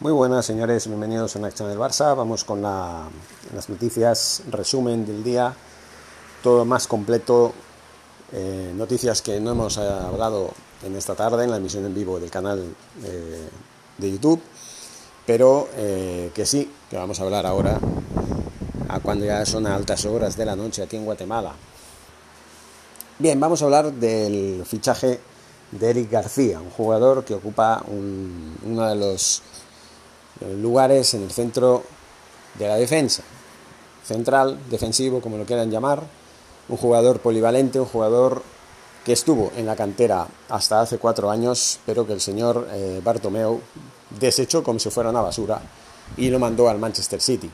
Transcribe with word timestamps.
Muy 0.00 0.12
buenas 0.12 0.46
señores, 0.46 0.86
bienvenidos 0.86 1.36
a 1.36 1.46
Acción 1.46 1.68
del 1.68 1.78
Barça. 1.78 2.16
Vamos 2.16 2.42
con 2.44 2.62
las 2.62 3.68
noticias, 3.68 4.42
resumen 4.50 5.04
del 5.04 5.22
día, 5.22 5.54
todo 6.42 6.64
más 6.64 6.86
completo, 6.86 7.52
eh, 8.32 8.72
noticias 8.74 9.20
que 9.20 9.38
no 9.40 9.50
hemos 9.50 9.76
hablado 9.76 10.52
en 10.86 10.96
esta 10.96 11.14
tarde 11.14 11.44
en 11.44 11.50
la 11.50 11.58
emisión 11.58 11.84
en 11.84 11.94
vivo 11.94 12.18
del 12.18 12.30
canal 12.30 12.64
eh, 13.04 13.48
de 13.98 14.10
YouTube, 14.10 14.40
pero 15.26 15.68
eh, 15.74 16.30
que 16.34 16.46
sí, 16.46 16.72
que 16.88 16.96
vamos 16.96 17.20
a 17.20 17.24
hablar 17.24 17.44
ahora, 17.44 17.78
a 18.88 19.00
cuando 19.00 19.26
ya 19.26 19.44
son 19.44 19.66
altas 19.66 20.06
horas 20.06 20.34
de 20.34 20.46
la 20.46 20.56
noche 20.56 20.82
aquí 20.82 20.96
en 20.96 21.04
Guatemala. 21.04 21.52
Bien, 23.18 23.38
vamos 23.38 23.60
a 23.60 23.66
hablar 23.66 23.92
del 23.92 24.64
fichaje 24.64 25.20
de 25.72 25.90
Eric 25.90 26.10
García, 26.10 26.58
un 26.58 26.70
jugador 26.70 27.22
que 27.22 27.34
ocupa 27.34 27.84
uno 27.86 28.88
de 28.88 28.94
los 28.94 29.42
lugares 30.40 31.14
en 31.14 31.22
el 31.22 31.30
centro 31.30 31.82
de 32.58 32.68
la 32.68 32.76
defensa, 32.76 33.22
central, 34.04 34.58
defensivo, 34.70 35.20
como 35.20 35.36
lo 35.36 35.44
quieran 35.44 35.70
llamar, 35.70 36.02
un 36.68 36.76
jugador 36.76 37.20
polivalente, 37.20 37.80
un 37.80 37.86
jugador 37.86 38.42
que 39.04 39.12
estuvo 39.12 39.50
en 39.56 39.66
la 39.66 39.76
cantera 39.76 40.26
hasta 40.48 40.80
hace 40.80 40.98
cuatro 40.98 41.30
años, 41.30 41.78
pero 41.86 42.06
que 42.06 42.12
el 42.12 42.20
señor 42.20 42.68
eh, 42.72 43.00
Bartomeu 43.02 43.60
desechó 44.18 44.62
como 44.62 44.78
si 44.78 44.90
fuera 44.90 45.10
una 45.10 45.22
basura 45.22 45.60
y 46.16 46.28
lo 46.28 46.38
mandó 46.38 46.68
al 46.68 46.78
Manchester 46.78 47.20
City. 47.20 47.50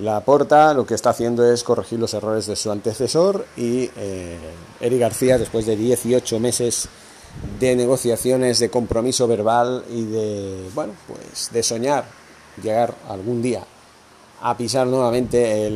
La 0.00 0.20
Porta 0.20 0.74
lo 0.74 0.86
que 0.86 0.94
está 0.94 1.10
haciendo 1.10 1.50
es 1.50 1.64
corregir 1.64 1.98
los 1.98 2.12
errores 2.12 2.46
de 2.46 2.54
su 2.54 2.70
antecesor 2.70 3.46
y 3.56 3.90
eh, 3.96 4.38
Eric 4.80 5.00
García, 5.00 5.38
después 5.38 5.64
de 5.64 5.74
18 5.74 6.38
meses 6.38 6.88
de 7.58 7.76
negociaciones, 7.76 8.58
de 8.58 8.70
compromiso 8.70 9.26
verbal 9.26 9.84
y 9.90 10.04
de, 10.04 10.68
bueno, 10.74 10.92
pues 11.06 11.50
de 11.52 11.62
soñar 11.62 12.04
llegar 12.62 12.94
algún 13.08 13.42
día 13.42 13.64
a 14.42 14.56
pisar 14.56 14.86
nuevamente 14.86 15.70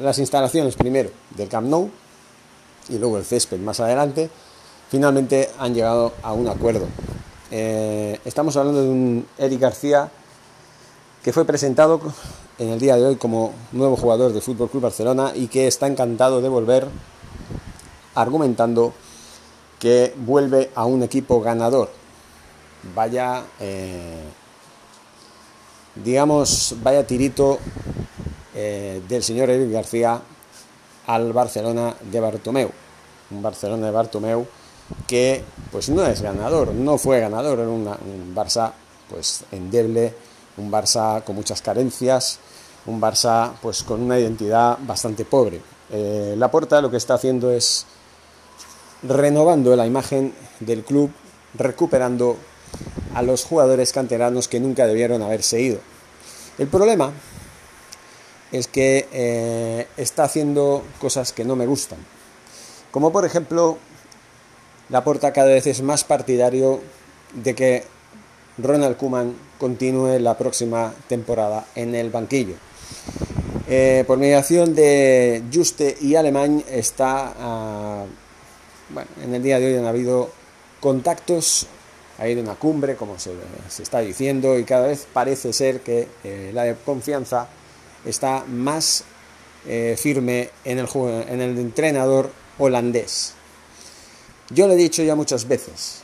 las 0.00 0.18
instalaciones 0.18 0.76
primero 0.76 1.10
del 1.36 1.48
Camp 1.48 1.68
Nou 1.68 1.90
y 2.88 2.98
luego 2.98 3.18
el 3.18 3.24
césped 3.24 3.58
más 3.58 3.80
adelante, 3.80 4.30
finalmente 4.88 5.50
han 5.58 5.74
llegado 5.74 6.12
a 6.22 6.32
un 6.32 6.48
acuerdo. 6.48 6.86
Eh, 7.50 8.18
estamos 8.24 8.56
hablando 8.56 8.82
de 8.82 8.88
un 8.88 9.26
Eric 9.38 9.60
García 9.60 10.10
que 11.22 11.32
fue 11.32 11.44
presentado 11.44 12.00
en 12.58 12.70
el 12.70 12.80
día 12.80 12.96
de 12.96 13.06
hoy 13.06 13.16
como 13.16 13.52
nuevo 13.72 13.96
jugador 13.96 14.32
de 14.32 14.40
Fútbol 14.40 14.70
Club 14.70 14.84
Barcelona 14.84 15.32
y 15.34 15.46
que 15.46 15.66
está 15.66 15.86
encantado 15.86 16.40
de 16.40 16.48
volver 16.48 16.88
argumentando 18.14 18.92
que 19.82 20.14
vuelve 20.16 20.70
a 20.76 20.86
un 20.86 21.02
equipo 21.02 21.40
ganador. 21.40 21.90
Vaya, 22.94 23.42
eh, 23.58 24.22
digamos, 25.96 26.76
vaya 26.80 27.04
tirito 27.04 27.58
eh, 28.54 29.02
del 29.08 29.24
señor 29.24 29.50
Eric 29.50 29.72
García 29.72 30.22
al 31.08 31.32
Barcelona 31.32 31.96
de 32.00 32.20
Bartomeu. 32.20 32.70
Un 33.32 33.42
Barcelona 33.42 33.86
de 33.86 33.92
Bartomeu 33.92 34.46
que 35.08 35.42
pues 35.72 35.88
no 35.88 36.06
es 36.06 36.22
ganador, 36.22 36.72
no 36.72 36.96
fue 36.96 37.18
ganador, 37.18 37.58
era 37.58 37.68
un 37.68 38.32
Barça 38.36 38.70
pues 39.10 39.42
endeble, 39.50 40.14
un 40.58 40.70
Barça 40.70 41.24
con 41.24 41.34
muchas 41.34 41.60
carencias, 41.60 42.38
un 42.86 43.00
Barça 43.00 43.50
pues 43.60 43.82
con 43.82 44.00
una 44.00 44.16
identidad 44.16 44.78
bastante 44.80 45.24
pobre. 45.24 45.60
Eh, 45.90 46.36
la 46.38 46.52
Porta 46.52 46.80
lo 46.80 46.88
que 46.88 46.98
está 46.98 47.14
haciendo 47.14 47.50
es 47.50 47.84
renovando 49.02 49.74
la 49.76 49.86
imagen 49.86 50.32
del 50.60 50.84
club, 50.84 51.10
recuperando 51.54 52.36
a 53.14 53.22
los 53.22 53.44
jugadores 53.44 53.92
canteranos 53.92 54.48
que 54.48 54.60
nunca 54.60 54.86
debieron 54.86 55.22
haberse 55.22 55.60
ido. 55.60 55.78
El 56.58 56.68
problema 56.68 57.12
es 58.52 58.68
que 58.68 59.08
eh, 59.12 59.86
está 59.96 60.24
haciendo 60.24 60.84
cosas 61.00 61.32
que 61.32 61.44
no 61.44 61.56
me 61.56 61.66
gustan. 61.66 61.98
Como 62.90 63.10
por 63.10 63.24
ejemplo, 63.24 63.78
la 64.90 65.02
porta 65.02 65.32
cada 65.32 65.48
vez 65.48 65.66
es 65.66 65.82
más 65.82 66.04
partidario 66.04 66.80
de 67.32 67.54
que 67.54 67.84
Ronald 68.58 68.96
Kuman 68.98 69.34
continúe 69.58 70.18
la 70.18 70.36
próxima 70.36 70.92
temporada 71.08 71.64
en 71.74 71.94
el 71.94 72.10
banquillo. 72.10 72.54
Eh, 73.68 74.04
por 74.06 74.18
mediación 74.18 74.74
de 74.74 75.42
Juste 75.52 75.96
y 76.00 76.16
Alemán 76.16 76.62
está 76.68 77.32
bueno, 78.92 79.10
en 79.22 79.34
el 79.34 79.42
día 79.42 79.58
de 79.58 79.66
hoy 79.66 79.78
han 79.78 79.86
habido 79.86 80.30
contactos, 80.80 81.66
ha 82.18 82.22
habido 82.22 82.42
una 82.42 82.54
cumbre, 82.54 82.96
como 82.96 83.18
se, 83.18 83.32
está 83.80 84.00
diciendo, 84.00 84.58
y 84.58 84.64
cada 84.64 84.88
vez 84.88 85.06
parece 85.12 85.52
ser 85.52 85.80
que 85.80 86.08
eh, 86.24 86.50
la 86.52 86.74
confianza 86.74 87.48
está 88.04 88.44
más 88.46 89.04
eh, 89.66 89.96
firme 89.98 90.50
en 90.64 90.78
el, 90.78 90.88
en 91.28 91.40
el 91.40 91.58
entrenador 91.58 92.30
holandés. 92.58 93.34
Yo 94.50 94.66
lo 94.66 94.74
he 94.74 94.76
dicho 94.76 95.02
ya 95.02 95.14
muchas 95.14 95.48
veces, 95.48 96.02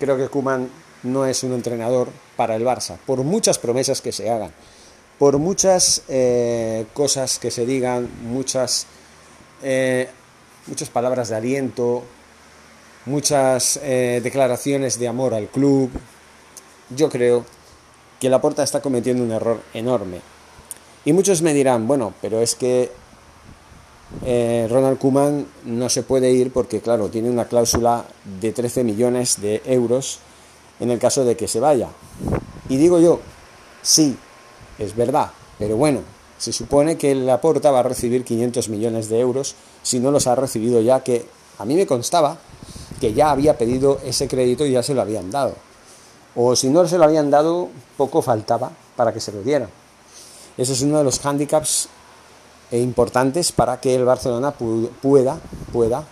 creo 0.00 0.16
que 0.16 0.28
Kuman 0.28 0.68
no 1.04 1.26
es 1.26 1.42
un 1.44 1.52
entrenador 1.52 2.08
para 2.36 2.56
el 2.56 2.64
Barça, 2.64 2.96
por 3.06 3.22
muchas 3.22 3.58
promesas 3.58 4.00
que 4.00 4.10
se 4.10 4.30
hagan, 4.30 4.52
por 5.18 5.38
muchas 5.38 6.02
eh, 6.08 6.86
cosas 6.94 7.38
que 7.38 7.50
se 7.50 7.66
digan, 7.66 8.10
muchas 8.24 8.86
muchas 10.66 10.90
palabras 10.90 11.28
de 11.28 11.36
aliento, 11.36 12.02
muchas 13.06 13.78
eh, 13.82 14.20
declaraciones 14.22 14.98
de 14.98 15.08
amor 15.08 15.34
al 15.34 15.48
club. 15.48 15.90
Yo 16.90 17.08
creo 17.08 17.44
que 18.20 18.28
Laporta 18.28 18.62
está 18.62 18.80
cometiendo 18.80 19.24
un 19.24 19.32
error 19.32 19.60
enorme. 19.74 20.20
Y 21.04 21.12
muchos 21.12 21.42
me 21.42 21.54
dirán, 21.54 21.88
bueno, 21.88 22.14
pero 22.20 22.40
es 22.40 22.54
que 22.54 22.92
eh, 24.24 24.68
Ronald 24.70 24.98
Kuman 24.98 25.46
no 25.64 25.88
se 25.88 26.02
puede 26.02 26.30
ir 26.30 26.52
porque, 26.52 26.80
claro, 26.80 27.08
tiene 27.08 27.30
una 27.30 27.46
cláusula 27.46 28.04
de 28.40 28.52
13 28.52 28.84
millones 28.84 29.40
de 29.40 29.62
euros 29.64 30.20
en 30.78 30.90
el 30.90 30.98
caso 30.98 31.24
de 31.24 31.36
que 31.36 31.48
se 31.48 31.60
vaya. 31.60 31.88
Y 32.68 32.76
digo 32.76 33.00
yo, 33.00 33.20
sí, 33.82 34.16
es 34.78 34.94
verdad, 34.94 35.32
pero 35.58 35.76
bueno, 35.76 36.00
se 36.38 36.52
supone 36.52 36.96
que 36.96 37.14
Laporta 37.14 37.70
va 37.70 37.80
a 37.80 37.84
recibir 37.84 38.24
500 38.24 38.68
millones 38.68 39.08
de 39.08 39.20
euros 39.20 39.56
si 39.82 40.00
no 40.00 40.10
los 40.10 40.26
ha 40.26 40.34
recibido 40.34 40.80
ya, 40.80 41.02
que 41.02 41.26
a 41.58 41.64
mí 41.64 41.74
me 41.74 41.86
constaba 41.86 42.38
que 43.00 43.14
ya 43.14 43.30
había 43.30 43.58
pedido 43.58 43.98
ese 44.04 44.28
crédito 44.28 44.64
y 44.64 44.72
ya 44.72 44.82
se 44.82 44.94
lo 44.94 45.02
habían 45.02 45.30
dado. 45.30 45.54
O 46.34 46.56
si 46.56 46.68
no 46.68 46.86
se 46.86 46.98
lo 46.98 47.04
habían 47.04 47.30
dado, 47.30 47.68
poco 47.96 48.22
faltaba 48.22 48.70
para 48.96 49.12
que 49.12 49.20
se 49.20 49.32
lo 49.32 49.42
dieran. 49.42 49.68
Ese 50.56 50.72
es 50.72 50.82
uno 50.82 50.98
de 50.98 51.04
los 51.04 51.18
hándicaps 51.18 51.88
eh, 52.70 52.78
importantes 52.78 53.52
para 53.52 53.80
que 53.80 53.94
el 53.94 54.04
Barcelona 54.04 54.52
pueda, 54.52 55.38
pueda 55.72 56.04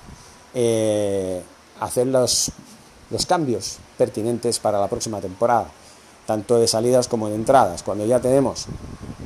eh, 0.55 1.43
hacer 1.81 2.07
los, 2.07 2.51
los 3.11 3.27
cambios 3.27 3.79
pertinentes 3.97 4.59
para 4.59 4.81
la 4.81 4.89
próxima 4.89 5.21
temporada 5.21 5.71
tanto 6.31 6.61
de 6.61 6.69
salidas 6.69 7.09
como 7.09 7.29
de 7.29 7.35
entradas. 7.35 7.83
Cuando 7.83 8.07
ya 8.07 8.21
tenemos 8.21 8.67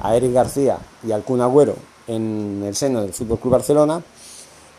a 0.00 0.16
Eric 0.16 0.32
García 0.32 0.78
y 1.06 1.12
al 1.12 1.22
Kun 1.22 1.42
Agüero 1.42 1.76
en 2.06 2.62
el 2.66 2.74
seno 2.74 3.02
del 3.02 3.12
Fútbol 3.12 3.38
Club 3.38 3.52
Barcelona, 3.52 4.02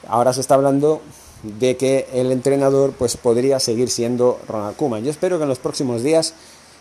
ahora 0.08 0.34
se 0.34 0.42
está 0.42 0.56
hablando 0.56 1.02
de 1.44 1.78
que 1.78 2.08
el 2.14 2.32
entrenador 2.32 2.94
pues 2.94 3.18
podría 3.18 3.60
seguir 3.60 3.90
siendo 3.90 4.40
Ronald 4.48 4.76
Koeman. 4.76 5.04
Yo 5.04 5.12
espero 5.12 5.38
que 5.38 5.44
en 5.44 5.50
los 5.50 5.60
próximos 5.60 6.04
días 6.04 6.34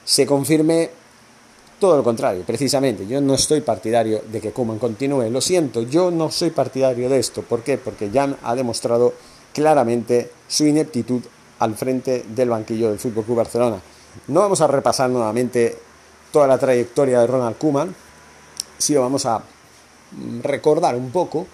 se 0.04 0.26
confirme 0.26 0.90
todo 1.78 1.96
lo 1.96 2.04
contrario, 2.04 2.44
precisamente. 2.46 3.06
Yo 3.06 3.20
no 3.20 3.34
estoy 3.34 3.60
partidario 3.60 4.22
de 4.30 4.40
que 4.40 4.52
Koeman 4.52 4.78
continúe, 4.78 5.28
lo 5.30 5.40
siento, 5.40 5.82
yo 5.82 6.10
no 6.10 6.30
soy 6.30 6.50
partidario 6.50 7.08
de 7.08 7.18
esto. 7.18 7.42
¿Por 7.42 7.62
qué? 7.62 7.78
Porque 7.78 8.10
Jan 8.12 8.36
ha 8.42 8.54
demostrado 8.54 9.12
claramente 9.52 10.30
su 10.48 10.66
ineptitud 10.66 11.22
al 11.58 11.74
frente 11.74 12.24
del 12.28 12.50
banquillo 12.50 12.88
del 12.88 12.98
Fútbol 12.98 13.24
Club 13.24 13.38
Barcelona. 13.38 13.80
No 14.28 14.40
vamos 14.40 14.60
a 14.60 14.66
repasar 14.66 15.10
nuevamente 15.10 15.76
toda 16.32 16.46
la 16.46 16.58
trayectoria 16.58 17.20
de 17.20 17.26
Ronald 17.26 17.58
Koeman, 17.58 17.94
sí 18.78 18.94
vamos 18.94 19.26
a 19.26 19.42
recordar 20.42 20.96
un 20.96 21.10
poco, 21.10 21.46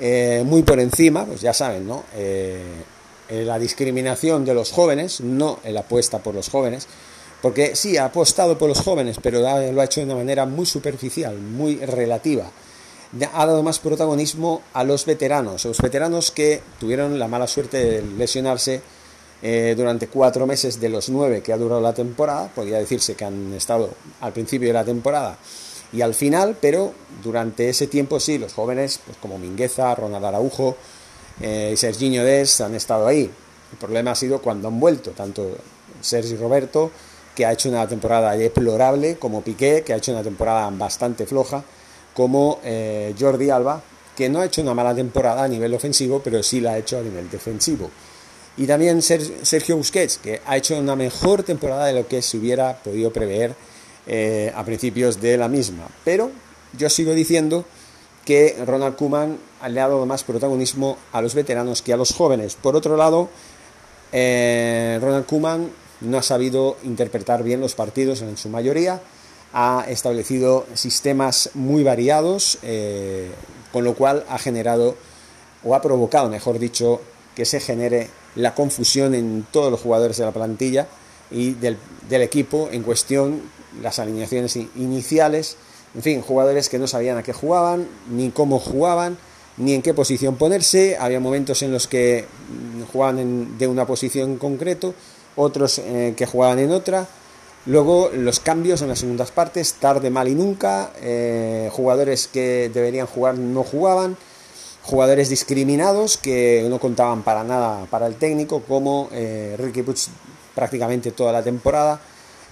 eh, 0.00 0.42
muy 0.46 0.62
por 0.62 0.80
encima, 0.80 1.26
pues 1.26 1.42
ya 1.42 1.52
saben, 1.52 1.86
¿no? 1.86 2.04
Eh, 2.14 2.64
eh, 3.28 3.44
la 3.44 3.58
discriminación 3.58 4.46
de 4.46 4.54
los 4.54 4.72
jóvenes, 4.72 5.20
no 5.20 5.58
la 5.64 5.80
apuesta 5.80 6.20
por 6.20 6.34
los 6.34 6.48
jóvenes, 6.48 6.88
porque 7.42 7.76
sí, 7.76 7.98
ha 7.98 8.06
apostado 8.06 8.56
por 8.56 8.68
los 8.68 8.80
jóvenes, 8.80 9.18
pero 9.22 9.40
lo 9.40 9.80
ha 9.80 9.84
hecho 9.84 10.00
de 10.00 10.06
una 10.06 10.16
manera 10.16 10.46
muy 10.46 10.64
superficial, 10.64 11.36
muy 11.38 11.76
relativa. 11.76 12.50
Ha 13.32 13.46
dado 13.46 13.62
más 13.62 13.78
protagonismo 13.78 14.62
a 14.72 14.84
los 14.84 15.04
veteranos, 15.04 15.64
a 15.64 15.68
los 15.68 15.78
veteranos 15.78 16.30
que 16.30 16.62
tuvieron 16.78 17.18
la 17.18 17.28
mala 17.28 17.46
suerte 17.46 17.78
de 17.78 18.02
lesionarse 18.02 18.82
durante 19.74 20.08
cuatro 20.08 20.46
meses 20.46 20.78
de 20.80 20.90
los 20.90 21.08
nueve 21.08 21.40
que 21.40 21.52
ha 21.54 21.56
durado 21.56 21.80
la 21.80 21.94
temporada, 21.94 22.50
podría 22.54 22.76
decirse 22.76 23.14
que 23.14 23.24
han 23.24 23.54
estado 23.54 23.88
al 24.20 24.32
principio 24.34 24.68
de 24.68 24.74
la 24.74 24.84
temporada 24.84 25.38
y 25.92 26.02
al 26.02 26.14
final, 26.14 26.56
pero 26.60 26.92
durante 27.22 27.68
ese 27.68 27.86
tiempo 27.86 28.20
sí, 28.20 28.38
los 28.38 28.52
jóvenes, 28.52 29.00
pues 29.04 29.16
como 29.18 29.38
Mingueza, 29.38 29.94
Ronald 29.94 30.24
Araujo 30.24 30.76
eh, 31.40 31.70
y 31.72 31.76
Serginho 31.76 32.24
Des 32.24 32.60
han 32.60 32.74
estado 32.74 33.06
ahí. 33.06 33.30
El 33.72 33.78
problema 33.78 34.12
ha 34.12 34.14
sido 34.14 34.40
cuando 34.40 34.68
han 34.68 34.78
vuelto, 34.78 35.10
tanto 35.10 35.56
Sergi 36.00 36.36
Roberto, 36.36 36.90
que 37.34 37.46
ha 37.46 37.52
hecho 37.52 37.68
una 37.68 37.86
temporada 37.88 38.36
deplorable, 38.36 39.16
como 39.16 39.42
Piqué, 39.42 39.82
que 39.84 39.92
ha 39.92 39.96
hecho 39.96 40.12
una 40.12 40.22
temporada 40.22 40.68
bastante 40.70 41.26
floja, 41.26 41.64
como 42.14 42.60
eh, 42.64 43.14
Jordi 43.18 43.50
Alba, 43.50 43.82
que 44.16 44.28
no 44.28 44.40
ha 44.40 44.46
hecho 44.46 44.62
una 44.62 44.74
mala 44.74 44.94
temporada 44.94 45.44
a 45.44 45.48
nivel 45.48 45.74
ofensivo, 45.74 46.20
pero 46.22 46.42
sí 46.42 46.60
la 46.60 46.72
ha 46.72 46.78
hecho 46.78 46.98
a 46.98 47.02
nivel 47.02 47.30
defensivo. 47.30 47.90
Y 48.56 48.66
también 48.66 49.00
Sergio 49.00 49.76
Busquets, 49.76 50.18
que 50.18 50.40
ha 50.44 50.56
hecho 50.56 50.76
una 50.76 50.96
mejor 50.96 51.42
temporada 51.42 51.86
de 51.86 51.94
lo 51.94 52.06
que 52.06 52.20
se 52.20 52.36
hubiera 52.36 52.76
podido 52.82 53.12
prever 53.12 53.54
eh, 54.06 54.52
a 54.54 54.64
principios 54.64 55.20
de 55.20 55.36
la 55.36 55.48
misma. 55.48 55.88
Pero 56.04 56.30
yo 56.76 56.88
sigo 56.88 57.12
diciendo 57.12 57.64
que 58.24 58.56
Ronald 58.66 58.96
Koeman 58.96 59.38
le 59.68 59.80
ha 59.80 59.88
dado 59.88 60.06
más 60.06 60.24
protagonismo 60.24 60.96
a 61.12 61.20
los 61.22 61.34
veteranos 61.34 61.82
que 61.82 61.92
a 61.92 61.96
los 61.96 62.12
jóvenes. 62.12 62.54
Por 62.54 62.76
otro 62.76 62.96
lado, 62.96 63.28
eh, 64.12 64.98
Ronald 65.00 65.26
Koeman 65.26 65.70
no 66.00 66.18
ha 66.18 66.22
sabido 66.22 66.76
interpretar 66.84 67.42
bien 67.42 67.60
los 67.60 67.74
partidos 67.74 68.22
en 68.22 68.36
su 68.36 68.48
mayoría, 68.48 69.00
ha 69.52 69.84
establecido 69.88 70.66
sistemas 70.74 71.50
muy 71.54 71.82
variados, 71.82 72.58
eh, 72.62 73.30
con 73.72 73.84
lo 73.84 73.94
cual 73.94 74.24
ha 74.28 74.38
generado 74.38 74.96
o 75.64 75.74
ha 75.74 75.82
provocado, 75.82 76.28
mejor 76.30 76.58
dicho, 76.58 77.00
que 77.34 77.44
se 77.44 77.60
genere 77.60 78.08
la 78.36 78.54
confusión 78.54 79.14
en 79.14 79.46
todos 79.50 79.70
los 79.70 79.80
jugadores 79.80 80.16
de 80.16 80.24
la 80.24 80.32
plantilla 80.32 80.86
y 81.30 81.52
del 81.52 81.76
equipo 82.10 82.68
en 82.72 82.82
cuestión, 82.82 83.42
las 83.82 83.98
alineaciones 83.98 84.56
iniciales, 84.76 85.56
en 85.94 86.02
fin, 86.02 86.22
jugadores 86.22 86.68
que 86.68 86.78
no 86.78 86.86
sabían 86.86 87.18
a 87.18 87.22
qué 87.22 87.32
jugaban, 87.32 87.86
ni 88.10 88.30
cómo 88.30 88.58
jugaban, 88.58 89.18
ni 89.56 89.74
en 89.74 89.82
qué 89.82 89.92
posición 89.94 90.36
ponerse. 90.36 90.96
Había 90.98 91.20
momentos 91.20 91.62
en 91.62 91.72
los 91.72 91.86
que 91.86 92.24
mm, 92.24 92.82
jugaban 92.92 93.58
de 93.58 93.66
una 93.66 93.86
posición 93.86 94.30
en 94.30 94.36
concreto, 94.38 94.94
otros 95.36 95.78
eh, 95.78 96.14
que 96.16 96.26
jugaban 96.26 96.58
en 96.58 96.70
otra. 96.70 97.08
Luego 97.66 98.10
los 98.14 98.40
cambios 98.40 98.80
en 98.80 98.88
las 98.88 99.00
segundas 99.00 99.30
partes, 99.32 99.74
tarde, 99.74 100.10
mal 100.10 100.28
y 100.28 100.34
nunca. 100.34 100.92
Eh, 101.02 101.68
jugadores 101.72 102.26
que 102.26 102.70
deberían 102.72 103.06
jugar 103.06 103.36
no 103.36 103.62
jugaban. 103.62 104.16
Jugadores 104.82 105.28
discriminados 105.28 106.16
que 106.16 106.66
no 106.70 106.80
contaban 106.80 107.22
para 107.22 107.44
nada 107.44 107.84
para 107.90 108.06
el 108.06 108.14
técnico, 108.14 108.62
como 108.62 109.08
eh, 109.12 109.56
Ricky 109.58 109.82
Puig 109.82 109.98
prácticamente 110.54 111.10
toda 111.10 111.32
la 111.32 111.42
temporada. 111.42 112.00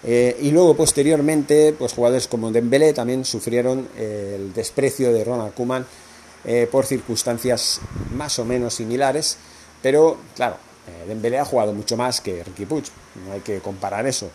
Y 0.05 0.51
luego 0.53 0.77
posteriormente, 0.77 1.75
pues 1.77 1.93
jugadores 1.93 2.29
como 2.29 2.53
Dembélé 2.53 2.93
también 2.93 3.25
sufrieron 3.25 3.89
el 3.97 4.53
desprecio 4.53 5.13
de 5.13 5.25
Ronald 5.25 5.55
Koeman 5.55 5.85
eh, 6.45 6.69
por 6.71 6.87
circunstancias 6.87 7.81
más 8.15 8.39
o 8.39 8.45
menos 8.45 8.75
similares, 8.75 9.37
pero 9.83 10.17
claro, 10.37 10.57
eh, 10.87 11.09
Dembélé 11.09 11.39
ha 11.39 11.45
jugado 11.45 11.73
mucho 11.73 11.97
más 11.97 12.21
que 12.21 12.45
Ricky 12.45 12.65
Puig, 12.65 12.85
no 13.27 13.33
hay 13.33 13.41
que 13.41 13.59
comparar 13.59 14.07
eso. 14.07 14.31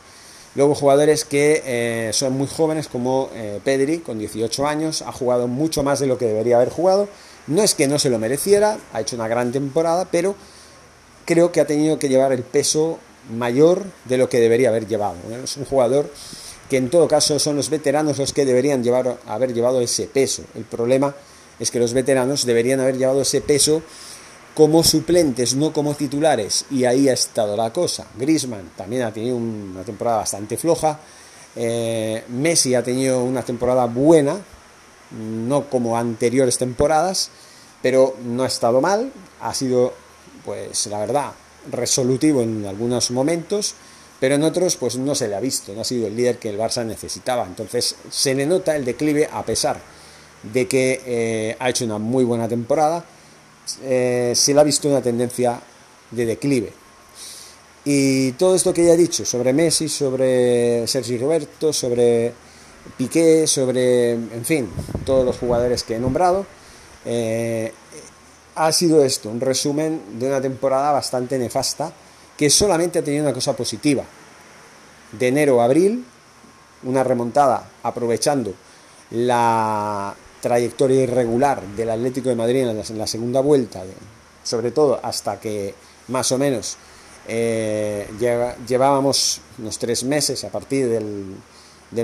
Luego 0.54 0.76
jugadores 0.76 1.24
que 1.24 1.64
eh, 1.66 2.14
son 2.14 2.34
muy 2.34 2.48
jóvenes 2.48 2.90
como 2.90 3.30
Pedri, 3.64 4.00
con 4.00 4.20
18 4.20 4.68
años, 4.68 5.02
ha 5.02 5.14
jugado 5.14 5.48
mucho 5.48 5.82
más 5.82 6.00
de 6.02 6.08
lo 6.08 6.18
que 6.18 6.26
debería 6.26 6.58
haber 6.58 6.70
jugado. 6.70 7.08
No 7.48 7.64
es 7.64 7.74
que 7.74 7.88
no 7.88 7.98
se 7.98 8.10
lo 8.10 8.20
mereciera, 8.20 8.78
ha 8.92 9.02
hecho 9.02 9.16
una 9.16 9.30
gran 9.30 9.52
temporada, 9.52 10.08
pero 10.12 10.36
creo 11.26 11.52
que 11.52 11.62
ha 11.62 11.66
tenido 11.66 11.98
que 11.98 12.10
llevar 12.10 12.34
el 12.34 12.44
peso 12.44 13.00
mayor 13.32 13.84
de 14.06 14.18
lo 14.18 14.30
que 14.30 14.40
debería 14.40 14.70
haber 14.70 14.88
llevado. 14.88 15.16
Es 15.44 15.58
un 15.58 15.66
jugador 15.66 16.12
que 16.70 16.78
en 16.78 16.90
todo 16.90 17.08
caso 17.08 17.40
son 17.40 17.56
los 17.56 17.70
veteranos 17.70 18.18
los 18.18 18.34
que 18.34 18.46
deberían 18.46 18.84
llevar, 18.84 19.18
haber 19.28 19.54
llevado 19.54 19.82
ese 19.82 20.08
peso. 20.08 20.44
El 20.56 20.64
problema 20.64 21.14
es 21.60 21.72
que 21.72 21.80
los 21.80 21.94
veteranos 21.94 22.46
deberían 22.46 22.80
haber 22.80 22.98
llevado 22.98 23.22
ese 23.22 23.42
peso 23.42 23.82
como 24.56 24.84
suplentes, 24.84 25.56
no 25.56 25.74
como 25.74 25.96
titulares, 25.96 26.66
y 26.70 26.86
ahí 26.86 27.10
ha 27.10 27.14
estado 27.14 27.58
la 27.58 27.74
cosa. 27.74 28.06
Grisman 28.18 28.72
también 28.76 29.04
ha 29.04 29.12
tenido 29.12 29.36
una 29.36 29.84
temporada 29.84 30.18
bastante 30.18 30.58
floja, 30.58 31.00
eh, 31.56 32.24
Messi 32.30 32.76
ha 32.76 32.84
tenido 32.84 33.24
una 33.24 33.44
temporada 33.44 33.86
buena, 33.86 34.38
no 35.12 35.70
como 35.70 35.98
anteriores 35.98 36.58
temporadas, 36.58 37.30
pero 37.82 38.16
no 38.24 38.44
ha 38.44 38.48
estado 38.48 38.80
mal, 38.80 39.12
ha 39.42 39.54
sido, 39.54 39.94
pues 40.46 40.88
la 40.88 41.00
verdad, 41.00 41.32
resolutivo 41.72 42.42
en 42.42 42.66
algunos 42.66 43.12
momentos, 43.12 43.76
pero 44.20 44.36
en 44.36 44.44
otros 44.44 44.76
pues 44.78 44.96
no 44.96 45.16
se 45.16 45.28
le 45.28 45.36
ha 45.36 45.40
visto, 45.40 45.74
no 45.74 45.82
ha 45.82 45.84
sido 45.84 46.08
el 46.08 46.16
líder 46.16 46.38
que 46.38 46.50
el 46.50 46.58
Barça 46.58 46.86
necesitaba. 46.86 47.46
Entonces 47.46 47.96
se 48.10 48.34
le 48.34 48.46
nota 48.46 48.76
el 48.76 48.86
declive 48.86 49.28
a 49.32 49.44
pesar 49.44 49.80
de 50.44 50.68
que 50.68 51.02
eh, 51.06 51.56
ha 51.60 51.70
hecho 51.70 51.86
una 51.86 51.98
muy 51.98 52.24
buena 52.24 52.48
temporada, 52.48 53.06
eh, 53.84 54.34
se 54.36 54.54
le 54.54 54.60
ha 54.60 54.64
visto 54.64 54.90
una 54.90 55.02
tendencia 55.02 55.60
de 56.12 56.26
declive. 56.26 56.74
Y 57.86 58.32
todo 58.34 58.56
esto 58.56 58.74
que 58.74 58.86
ya 58.86 58.94
he 58.94 58.98
dicho 58.98 59.26
sobre 59.26 59.52
Messi, 59.52 59.90
sobre 59.90 60.88
Sergio 60.88 61.20
Roberto, 61.20 61.74
sobre 61.74 62.34
Piqué, 62.98 63.46
sobre, 63.48 64.12
en 64.12 64.46
fin, 64.46 64.70
todos 65.06 65.26
los 65.26 65.38
jugadores 65.38 65.84
que 65.84 65.96
he 65.96 66.00
nombrado, 66.00 66.46
eh, 67.06 67.74
ha 68.56 68.72
sido 68.72 69.04
esto, 69.04 69.30
un 69.30 69.42
resumen 69.42 70.20
de 70.20 70.28
una 70.28 70.42
temporada 70.42 70.92
bastante 70.92 71.38
nefasta 71.38 71.92
que 72.38 72.50
solamente 72.50 73.00
ha 73.00 73.04
tenido 73.04 73.24
una 73.24 73.34
cosa 73.34 73.56
positiva. 73.56 74.04
De 75.12 75.28
enero 75.28 75.62
a 75.62 75.66
abril, 75.66 76.06
una 76.84 77.04
remontada 77.04 77.70
aprovechando 77.84 78.54
la 79.12 80.16
trayectoria 80.42 81.04
irregular 81.04 81.62
del 81.62 81.90
Atlético 81.90 82.30
de 82.30 82.36
Madrid 82.36 82.68
en 82.68 82.98
la, 82.98 83.08
segunda 83.08 83.42
vuelta, 83.42 83.84
sobre 84.44 84.72
todo 84.72 85.00
hasta 85.02 85.40
que 85.40 85.74
más 86.10 86.32
o 86.32 86.38
menos 86.38 86.78
eh, 87.28 88.10
llevábamos 88.68 89.40
unos 89.60 89.78
tres 89.78 90.04
meses 90.04 90.44
a 90.44 90.50
partir 90.50 90.90
del, 90.90 91.36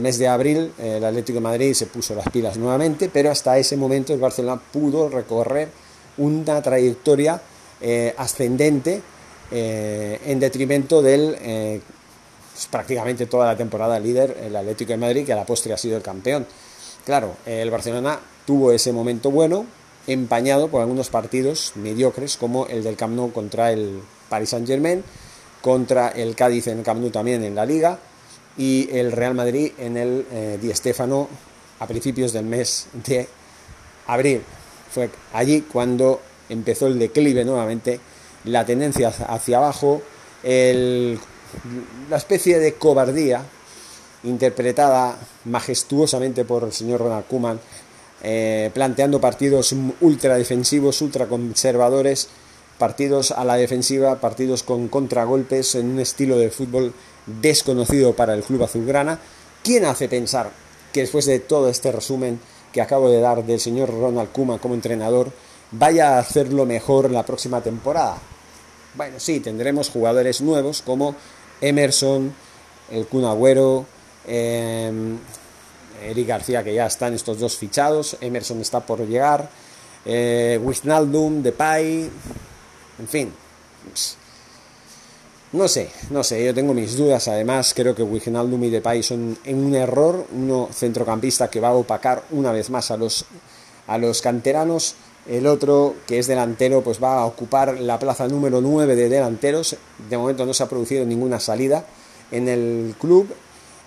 mes 0.01 0.17
de 0.19 0.27
abril, 0.27 0.71
el 0.77 1.03
Atlético 1.03 1.37
de 1.37 1.43
Madrid 1.43 1.73
se 1.73 1.87
puso 1.87 2.15
las 2.15 2.29
pilas 2.29 2.57
nuevamente, 2.57 3.09
pero 3.11 3.31
hasta 3.31 3.57
ese 3.57 3.75
momento 3.75 4.13
el 4.13 4.19
Barcelona 4.19 4.61
pudo 4.71 5.09
recorrer 5.09 5.69
una 6.19 6.61
trayectoria 6.61 7.41
eh, 7.81 8.13
ascendente 8.17 9.01
eh, 9.51 10.19
en 10.25 10.39
detrimento 10.39 11.01
del 11.01 11.35
pues, 12.53 12.67
prácticamente 12.69 13.25
toda 13.25 13.47
la 13.47 13.57
temporada 13.57 13.99
líder, 13.99 14.37
el 14.43 14.55
Atlético 14.55 14.91
de 14.91 14.97
Madrid, 14.97 15.25
que 15.25 15.33
a 15.33 15.35
la 15.35 15.45
postre 15.45 15.73
ha 15.73 15.77
sido 15.77 15.97
el 15.97 16.03
campeón. 16.03 16.45
Claro, 17.05 17.37
el 17.45 17.71
Barcelona 17.71 18.19
tuvo 18.45 18.71
ese 18.71 18.91
momento 18.91 19.31
bueno, 19.31 19.65
empañado 20.07 20.67
por 20.67 20.81
algunos 20.81 21.09
partidos 21.09 21.73
mediocres, 21.75 22.37
como 22.37 22.67
el 22.67 22.83
del 22.83 22.95
Camp 22.95 23.15
Nou 23.15 23.31
contra 23.31 23.71
el 23.71 24.01
Paris 24.29 24.49
Saint-Germain, 24.49 25.03
contra 25.61 26.09
el 26.09 26.35
Cádiz 26.35 26.67
en 26.67 26.79
el 26.79 26.83
Camp 26.83 27.01
Nou 27.01 27.11
también 27.11 27.43
en 27.43 27.55
la 27.55 27.65
Liga, 27.65 27.99
y 28.57 28.89
el 28.91 29.11
Real 29.11 29.35
Madrid 29.35 29.71
en 29.77 29.97
el 29.97 30.25
eh, 30.31 30.57
Di 30.61 30.73
Stéfano 30.73 31.29
a 31.79 31.87
principios 31.87 32.33
del 32.33 32.45
mes 32.45 32.87
de 33.07 33.27
abril. 34.07 34.41
Fue 34.91 35.09
allí 35.33 35.61
cuando 35.61 36.21
empezó 36.49 36.87
el 36.87 36.99
declive 36.99 37.45
nuevamente, 37.45 37.99
la 38.45 38.65
tendencia 38.65 39.09
hacia 39.09 39.57
abajo, 39.57 40.01
la 40.43 42.17
especie 42.17 42.59
de 42.59 42.73
cobardía 42.73 43.43
interpretada 44.23 45.17
majestuosamente 45.45 46.45
por 46.45 46.63
el 46.63 46.73
señor 46.73 47.01
Ronald 47.01 47.25
Koeman, 47.27 47.59
eh, 48.21 48.69
planteando 48.73 49.21
partidos 49.21 49.73
ultra 50.01 50.37
defensivos, 50.37 51.01
ultra 51.01 51.27
conservadores, 51.27 52.27
partidos 52.77 53.31
a 53.31 53.45
la 53.45 53.55
defensiva, 53.55 54.19
partidos 54.19 54.63
con 54.63 54.87
contragolpes 54.87 55.75
en 55.75 55.91
un 55.91 55.99
estilo 55.99 56.37
de 56.37 56.49
fútbol 56.49 56.93
desconocido 57.25 58.13
para 58.13 58.33
el 58.33 58.43
club 58.43 58.63
azulgrana. 58.63 59.19
¿Quién 59.63 59.85
hace 59.85 60.09
pensar 60.09 60.51
que 60.91 61.01
después 61.01 61.25
de 61.25 61.39
todo 61.39 61.69
este 61.69 61.91
resumen 61.91 62.39
que 62.71 62.81
acabo 62.81 63.09
de 63.09 63.19
dar 63.19 63.43
del 63.43 63.59
señor 63.59 63.89
Ronald 63.89 64.31
Koeman 64.31 64.59
como 64.59 64.75
entrenador, 64.75 65.31
vaya 65.71 66.15
a 66.15 66.19
hacerlo 66.19 66.65
mejor 66.65 67.11
la 67.11 67.23
próxima 67.23 67.61
temporada? 67.61 68.17
Bueno, 68.95 69.19
sí, 69.19 69.39
tendremos 69.39 69.89
jugadores 69.89 70.41
nuevos 70.41 70.81
como 70.81 71.15
Emerson, 71.61 72.33
el 72.91 73.05
Kun 73.07 73.25
Agüero, 73.25 73.85
eh, 74.27 74.91
Eric 76.03 76.27
García, 76.27 76.63
que 76.63 76.73
ya 76.73 76.85
están 76.85 77.13
estos 77.13 77.39
dos 77.39 77.57
fichados. 77.57 78.17
Emerson 78.21 78.61
está 78.61 78.79
por 78.79 79.05
llegar. 79.05 79.49
Eh, 80.05 80.59
Depay. 81.43 82.09
En 82.99 83.07
fin. 83.07 83.33
No 85.51 85.67
sé, 85.67 85.89
no 86.11 86.23
sé, 86.23 86.45
yo 86.45 86.53
tengo 86.53 86.75
mis 86.75 86.95
dudas. 86.95 87.27
Además, 87.27 87.73
creo 87.75 87.95
que 87.95 88.03
Wijnaldum 88.03 88.63
y 88.65 88.69
Depay 88.69 89.01
son 89.01 89.35
en 89.43 89.65
un 89.65 89.73
error. 89.73 90.27
Uno 90.31 90.69
centrocampista 90.71 91.49
que 91.49 91.59
va 91.59 91.69
a 91.69 91.73
opacar 91.73 92.23
una 92.29 92.51
vez 92.51 92.69
más 92.69 92.91
a 92.91 92.97
los, 92.97 93.25
a 93.87 93.97
los 93.97 94.21
canteranos. 94.21 94.93
El 95.27 95.47
otro, 95.47 95.95
que 96.05 96.19
es 96.19 96.27
delantero, 96.27 96.81
pues 96.81 97.01
va 97.01 97.21
a 97.21 97.25
ocupar 97.25 97.79
la 97.79 97.97
plaza 97.97 98.27
número 98.27 98.61
9 98.61 98.95
de 98.95 99.09
delanteros. 99.09 99.75
De 100.07 100.17
momento 100.19 100.45
no 100.45 100.53
se 100.53 100.61
ha 100.61 100.69
producido 100.69 101.03
ninguna 101.03 101.39
salida 101.39 101.83
en 102.29 102.47
el 102.47 102.95
club. 102.99 103.27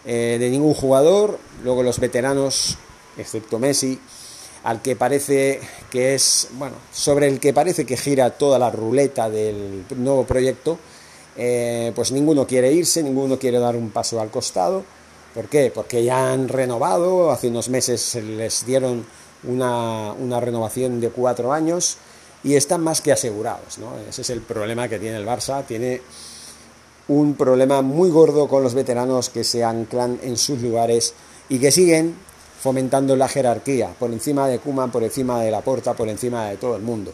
Eh, 0.04 0.38
de 0.40 0.50
ningún 0.50 0.75
jugador. 0.75 1.38
Luego 1.62 1.85
los 1.85 2.00
veteranos, 2.00 2.76
excepto 3.16 3.61
Messi, 3.61 4.00
al 4.64 4.83
que 4.83 4.97
parece 4.97 5.61
que 5.92 6.16
es, 6.16 6.49
bueno, 6.54 6.75
sobre 6.92 7.28
el 7.28 7.38
que 7.38 7.52
parece 7.52 7.87
que 7.87 7.97
gira 7.97 8.31
toda 8.31 8.59
la 8.59 8.71
ruleta 8.71 9.31
del 9.31 9.85
nuevo 9.97 10.25
proyecto 10.25 10.76
eh, 11.37 11.93
pues 11.95 12.12
ninguno 12.12 12.47
quiere 12.47 12.73
irse, 12.73 13.03
ninguno 13.03 13.39
quiere 13.39 13.59
dar 13.59 13.77
un 13.77 13.91
paso 13.91 14.21
al 14.21 14.31
costado. 14.31 14.85
¿Por 15.35 15.49
qué? 15.49 15.73
Porque 15.75 16.05
ya 16.05 16.33
han 16.33 16.49
renovado, 16.49 17.31
hace 17.31 17.49
unos 17.49 17.69
meses 17.69 18.15
les 18.17 18.67
dieron 18.67 19.07
una, 19.45 20.12
una 20.12 20.41
renovación 20.41 21.01
de 21.01 21.09
cuatro 21.09 21.53
años 21.53 21.97
y 22.45 22.55
están 22.55 22.83
más 22.83 23.01
que 23.01 23.12
asegurados. 23.12 23.79
¿no? 23.79 23.93
Ese 24.09 24.23
es 24.23 24.31
el 24.31 24.43
problema 24.43 24.89
que 24.89 24.99
tiene 24.99 25.17
el 25.17 25.27
Barça. 25.27 25.65
Tiene 25.65 26.03
un 27.09 27.35
problema 27.35 27.83
muy 27.83 28.11
gordo 28.11 28.47
con 28.47 28.62
los 28.62 28.75
veteranos 28.75 29.31
que 29.31 29.45
se 29.45 29.65
anclan 29.65 30.19
en 30.23 30.37
sus 30.37 30.61
lugares 30.61 31.15
y 31.49 31.59
que 31.59 31.71
siguen 31.71 32.15
fomentando 32.61 33.17
la 33.17 33.29
jerarquía 33.29 33.93
por 33.99 34.12
encima 34.12 34.47
de 34.49 34.59
Kuman, 34.59 34.93
por 34.93 35.03
encima 35.03 35.41
de 35.43 35.51
la 35.51 35.62
Porta, 35.62 35.95
por 35.95 36.09
encima 36.09 36.47
de 36.47 36.57
todo 36.57 36.77
el 36.77 36.83
mundo. 36.83 37.12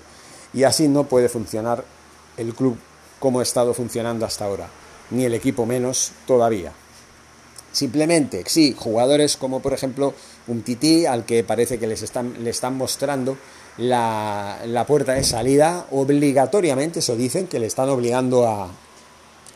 Y 0.53 0.65
así 0.65 0.89
no 0.89 1.05
puede 1.05 1.29
funcionar 1.29 1.85
el 2.37 2.55
club 2.55 2.77
como 3.19 3.41
ha 3.41 3.43
estado 3.43 3.75
funcionando 3.75 4.27
hasta 4.27 4.45
ahora, 4.45 4.69
ni 5.11 5.25
el 5.25 5.35
equipo 5.35 5.67
menos 5.67 6.13
todavía. 6.27 6.73
Simplemente, 7.73 8.45
sí, 8.47 8.75
jugadores 8.77 9.37
como 9.37 9.61
por 9.61 9.73
ejemplo 9.73 10.15
un 10.47 10.63
Tití, 10.63 11.07
al 11.07 11.25
que 11.25 11.45
parece 11.45 11.79
que 11.79 11.87
les 11.87 12.03
están, 12.03 12.47
están 12.47 12.77
mostrando 12.77 13.37
la, 13.77 14.61
la 14.67 14.87
puerta 14.87 15.13
de 15.13 15.23
salida, 15.23 15.87
obligatoriamente, 15.91 17.01
eso 17.01 17.15
dicen, 17.15 17.47
que 17.47 17.61
le 17.61 17.67
están 17.67 17.89
obligando 17.91 18.47
a 18.47 18.69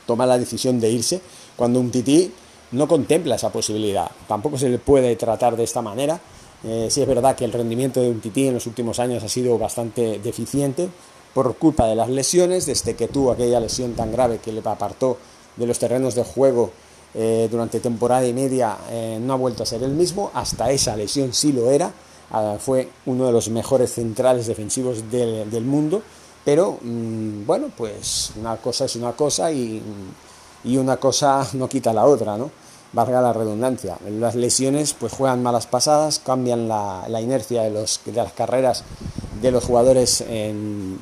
tomar 0.06 0.28
la 0.28 0.38
decisión 0.38 0.78
de 0.78 0.90
irse, 0.90 1.20
cuando 1.56 1.80
un 1.80 1.90
Tití 1.90 2.32
no 2.72 2.88
contempla 2.88 3.36
esa 3.36 3.50
posibilidad. 3.50 4.10
Tampoco 4.26 4.58
se 4.58 4.68
le 4.68 4.78
puede 4.78 5.14
tratar 5.16 5.56
de 5.56 5.64
esta 5.64 5.82
manera. 5.82 6.20
Eh, 6.64 6.88
sí 6.90 7.02
es 7.02 7.08
verdad 7.08 7.36
que 7.36 7.44
el 7.44 7.52
rendimiento 7.52 8.00
de 8.00 8.08
un 8.08 8.20
Tití 8.20 8.46
en 8.46 8.54
los 8.54 8.66
últimos 8.66 8.98
años 8.98 9.22
ha 9.22 9.28
sido 9.28 9.58
bastante 9.58 10.18
deficiente 10.18 10.88
por 11.34 11.56
culpa 11.56 11.86
de 11.86 11.94
las 11.94 12.08
lesiones, 12.08 12.66
desde 12.66 12.94
que 12.94 13.08
tuvo 13.08 13.32
aquella 13.32 13.60
lesión 13.60 13.94
tan 13.94 14.12
grave 14.12 14.38
que 14.38 14.52
le 14.52 14.60
apartó 14.64 15.18
de 15.56 15.66
los 15.66 15.78
terrenos 15.78 16.14
de 16.14 16.24
juego 16.24 16.70
eh, 17.14 17.48
durante 17.50 17.80
temporada 17.80 18.26
y 18.26 18.32
media, 18.32 18.78
eh, 18.90 19.18
no 19.20 19.34
ha 19.34 19.36
vuelto 19.36 19.62
a 19.62 19.66
ser 19.66 19.82
el 19.82 19.92
mismo, 19.92 20.30
hasta 20.34 20.70
esa 20.70 20.96
lesión 20.96 21.32
sí 21.32 21.52
lo 21.52 21.70
era, 21.70 21.92
ah, 22.30 22.56
fue 22.58 22.88
uno 23.06 23.26
de 23.26 23.32
los 23.32 23.48
mejores 23.50 23.92
centrales 23.92 24.46
defensivos 24.46 25.10
del, 25.10 25.64
mundo, 25.64 26.02
pero 26.44 26.78
mm, 26.80 27.46
bueno, 27.46 27.68
pues 27.76 28.32
una 28.38 28.56
cosa 28.56 28.86
es 28.86 28.96
una 28.96 29.12
cosa 29.12 29.52
y, 29.52 29.82
y 30.64 30.76
una 30.76 30.96
cosa 30.96 31.46
no 31.52 31.68
quita 31.68 31.92
la 31.92 32.06
otra, 32.06 32.36
¿no? 32.36 32.50
valga 32.92 33.20
la 33.20 33.32
redundancia. 33.32 33.96
Las 34.08 34.34
lesiones 34.34 34.94
pues 34.94 35.12
juegan 35.12 35.42
malas 35.42 35.66
pasadas, 35.66 36.18
cambian 36.18 36.68
la, 36.68 37.20
inercia 37.20 37.62
de, 37.62 37.70
los, 37.70 38.00
de 38.04 38.12
las 38.12 38.32
carreras 38.32 38.84
de 39.40 39.50
los 39.50 39.64
jugadores 39.64 40.20
en, 40.20 40.98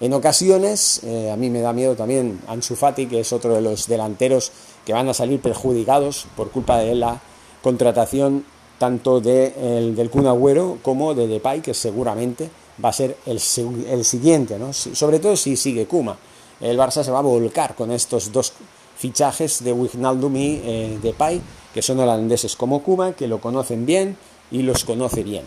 en 0.00 0.12
ocasiones. 0.12 1.00
Eh, 1.04 1.30
a 1.30 1.36
mí 1.36 1.50
me 1.50 1.60
da 1.60 1.72
miedo 1.72 1.94
también 1.94 2.40
Ansu 2.48 2.76
Fati, 2.76 3.06
que 3.06 3.20
es 3.20 3.32
otro 3.32 3.54
de 3.54 3.60
los 3.60 3.86
delanteros 3.86 4.52
que 4.84 4.92
van 4.92 5.08
a 5.08 5.14
salir 5.14 5.40
perjudicados 5.40 6.26
por 6.36 6.50
culpa 6.50 6.78
de 6.78 6.94
la 6.94 7.20
contratación 7.62 8.44
tanto 8.78 9.20
de, 9.20 9.50
del 9.96 10.10
Kun 10.10 10.26
Agüero 10.26 10.78
como 10.82 11.14
de 11.14 11.26
Depay, 11.26 11.62
que 11.62 11.74
seguramente 11.74 12.50
va 12.84 12.90
a 12.90 12.92
ser 12.92 13.16
el, 13.26 13.40
el 13.88 14.04
siguiente, 14.04 14.58
¿no? 14.58 14.72
sobre 14.72 15.18
todo 15.18 15.36
si 15.36 15.56
sigue 15.56 15.86
Kuma. 15.86 16.16
El 16.60 16.78
Barça 16.78 17.02
se 17.02 17.10
va 17.10 17.18
a 17.18 17.22
volcar 17.22 17.74
con 17.74 17.90
estos 17.90 18.32
dos 18.32 18.52
fichajes 18.96 19.62
de 19.62 19.72
Wijnaldum 19.72 20.36
y 20.36 20.60
eh, 20.64 20.98
Depay, 21.02 21.40
que 21.74 21.82
son 21.82 22.00
holandeses 22.00 22.56
como 22.56 22.82
Cuba, 22.82 23.12
que 23.12 23.28
lo 23.28 23.40
conocen 23.40 23.84
bien 23.84 24.16
y 24.50 24.62
los 24.62 24.84
conoce 24.84 25.22
bien. 25.22 25.44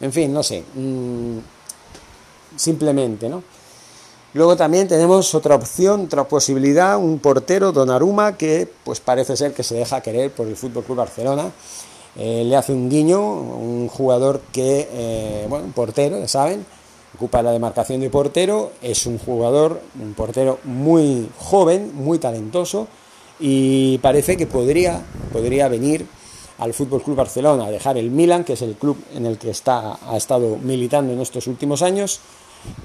En 0.00 0.12
fin, 0.12 0.32
no 0.32 0.42
sé, 0.42 0.62
mm, 0.74 1.38
simplemente, 2.56 3.28
¿no? 3.28 3.42
Luego 4.34 4.56
también 4.56 4.86
tenemos 4.86 5.34
otra 5.34 5.54
opción, 5.54 6.06
otra 6.06 6.24
posibilidad, 6.24 6.98
un 6.98 7.18
portero, 7.18 7.72
Donnarumma, 7.72 8.36
que 8.36 8.70
pues 8.84 9.00
parece 9.00 9.36
ser 9.36 9.54
que 9.54 9.62
se 9.62 9.76
deja 9.76 10.02
querer 10.02 10.30
por 10.30 10.46
el 10.46 10.56
Fútbol 10.56 10.84
Club 10.84 10.98
Barcelona. 10.98 11.50
Eh, 12.16 12.44
le 12.44 12.56
hace 12.56 12.72
un 12.72 12.88
guiño, 12.88 13.20
un 13.20 13.88
jugador 13.88 14.40
que, 14.52 14.88
eh, 14.90 15.46
bueno, 15.48 15.66
un 15.66 15.72
portero, 15.72 16.18
ya 16.18 16.28
saben, 16.28 16.64
ocupa 17.14 17.42
la 17.42 17.52
demarcación 17.52 18.00
de 18.00 18.10
portero, 18.10 18.72
es 18.82 19.06
un 19.06 19.18
jugador, 19.18 19.80
un 20.00 20.14
portero 20.14 20.58
muy 20.64 21.28
joven, 21.38 21.92
muy 21.94 22.18
talentoso 22.18 22.88
y 23.40 23.98
parece 23.98 24.36
que 24.36 24.46
podría, 24.46 25.02
podría 25.32 25.68
venir 25.68 26.06
al 26.58 26.72
Fútbol 26.72 27.02
Club 27.02 27.16
Barcelona, 27.16 27.66
a 27.66 27.70
dejar 27.70 27.98
el 27.98 28.10
Milan, 28.10 28.44
que 28.44 28.54
es 28.54 28.62
el 28.62 28.76
club 28.76 28.96
en 29.14 29.26
el 29.26 29.36
que 29.36 29.50
está, 29.50 29.98
ha 30.08 30.16
estado 30.16 30.56
militando 30.56 31.12
en 31.12 31.20
estos 31.20 31.46
últimos 31.46 31.82
años, 31.82 32.20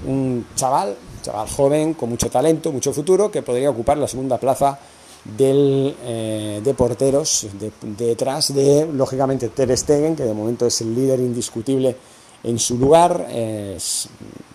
un 0.06 0.46
chaval, 0.56 0.96
chaval 1.22 1.48
joven, 1.48 1.94
con 1.94 2.10
mucho 2.10 2.28
talento, 2.28 2.72
mucho 2.72 2.92
futuro, 2.92 3.30
que 3.30 3.42
podría 3.42 3.70
ocupar 3.70 3.96
la 3.96 4.08
segunda 4.08 4.38
plaza 4.38 4.78
del, 5.24 5.96
eh, 6.04 6.60
de 6.62 6.74
porteros 6.74 7.46
detrás 7.80 8.54
de, 8.54 8.88
lógicamente, 8.92 9.48
Ter 9.48 9.76
Stegen, 9.76 10.16
que 10.16 10.24
de 10.24 10.34
momento 10.34 10.66
es 10.66 10.80
el 10.80 10.94
líder 10.94 11.20
indiscutible 11.20 11.96
en 12.42 12.58
su 12.58 12.76
lugar, 12.76 13.28
es, 13.30 14.08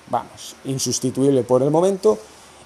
vamos, 0.09 0.55
insustituible 0.65 1.43
por 1.43 1.63
el 1.63 1.71
momento 1.71 2.17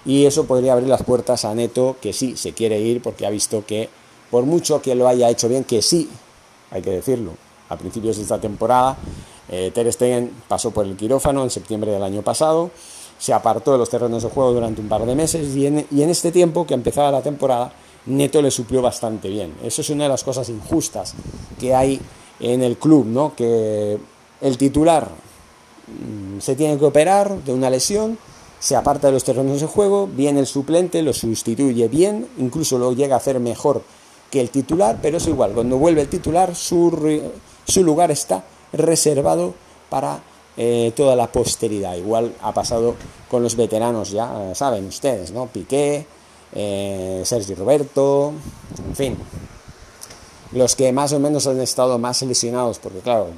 y 0.06 0.26
eso 0.26 0.46
podría 0.46 0.74
abrir 0.74 0.90
las 0.90 1.04
puertas 1.04 1.46
a 1.46 1.54
Neto, 1.54 1.98
que 2.02 2.12
sí 2.12 2.36
se 2.36 2.54
quiere 2.54 2.80
ir 2.80 3.02
porque 3.02 3.26
ha 3.26 3.30
visto 3.30 3.64
que, 3.66 3.90
por 4.32 4.46
mucho 4.46 4.82
que 4.82 4.96
lo 4.96 5.08
haya 5.08 5.30
hecho 5.30 5.48
bien, 5.48 5.64
que 5.64 5.82
sí, 5.82 6.10
hay 6.72 6.82
que 6.82 6.90
decirlo, 6.90 7.34
a 7.70 7.78
principios 7.78 8.18
de 8.18 8.24
esta 8.24 8.42
temporada, 8.42 8.98
eh, 9.50 9.72
Ter 9.74 9.92
Stegen 9.92 10.32
pasó 10.48 10.72
por 10.72 10.86
el 10.86 10.96
quirófano 10.96 11.44
en 11.44 11.50
septiembre 11.50 11.92
del 11.92 12.04
año 12.04 12.22
pasado, 12.22 12.72
se 13.22 13.34
apartó 13.34 13.74
de 13.74 13.78
los 13.78 13.88
terrenos 13.88 14.24
de 14.24 14.30
juego 14.30 14.52
durante 14.52 14.82
un 14.82 14.90
par 14.90 15.06
de 15.06 15.14
meses 15.14 15.56
y 15.56 15.68
en, 15.68 15.86
este 15.92 16.32
tiempo 16.32 16.66
que 16.66 16.74
empezaba 16.74 17.12
la 17.12 17.22
temporada, 17.22 17.72
Neto 18.08 18.42
le 18.42 18.50
suplió 18.50 18.82
bastante 18.82 19.30
bien. 19.30 19.54
Eso 19.64 19.82
es 19.82 19.92
una 19.92 20.06
de 20.06 20.10
las 20.10 20.24
cosas 20.24 20.50
injustas 20.50 21.14
que 21.60 21.76
hay 21.76 22.02
en 22.40 22.64
el 22.64 22.78
club, 22.78 23.06
¿no? 23.06 23.36
Que 23.36 24.00
el 24.42 24.58
titular 24.58 25.08
mm, 25.88 26.40
se 26.40 26.56
tiene 26.56 26.80
que 26.80 26.86
operar 26.86 27.44
de 27.44 27.54
una 27.54 27.70
lesión, 27.70 28.18
se 28.60 28.76
aparta 28.76 29.06
de 29.06 29.14
los 29.14 29.24
terrenos 29.24 29.62
de 29.62 29.68
juego, 29.68 30.08
viene 30.08 30.40
el 30.40 30.48
suplente, 30.48 31.04
lo 31.04 31.14
sustituye 31.14 31.88
bien, 31.90 32.28
incluso 32.40 32.80
lo 32.80 32.92
llega 32.94 33.14
a 33.14 33.20
hacer 33.20 33.40
mejor 33.40 33.84
que 34.32 34.42
el 34.42 34.50
titular, 34.50 34.98
pero 35.00 35.18
es 35.18 35.28
igual, 35.28 35.52
cuando 35.52 35.78
vuelve 35.78 36.02
el 36.02 36.10
titular 36.10 36.56
su 36.56 36.90
lugar 37.84 38.10
está 38.10 38.44
reservado 38.74 39.54
para 39.92 40.24
eh, 40.64 40.92
toda 40.96 41.16
la 41.16 41.26
posteridad. 41.26 41.96
Igual 41.96 42.36
ha 42.40 42.54
pasado 42.54 42.94
con 43.28 43.42
los 43.42 43.56
veteranos, 43.56 44.12
ya 44.12 44.54
saben 44.54 44.86
ustedes, 44.86 45.32
¿no? 45.32 45.48
Piqué, 45.48 46.06
eh, 46.54 47.24
Sergio 47.26 47.56
Roberto, 47.56 48.32
en 48.88 48.96
fin, 48.96 49.18
los 50.52 50.76
que 50.76 50.92
más 50.92 51.14
o 51.14 51.20
menos 51.20 51.48
han 51.48 51.60
estado 51.62 51.98
más 51.98 52.22
lesionados, 52.22 52.78
porque 52.78 53.00
claro, 53.00 53.30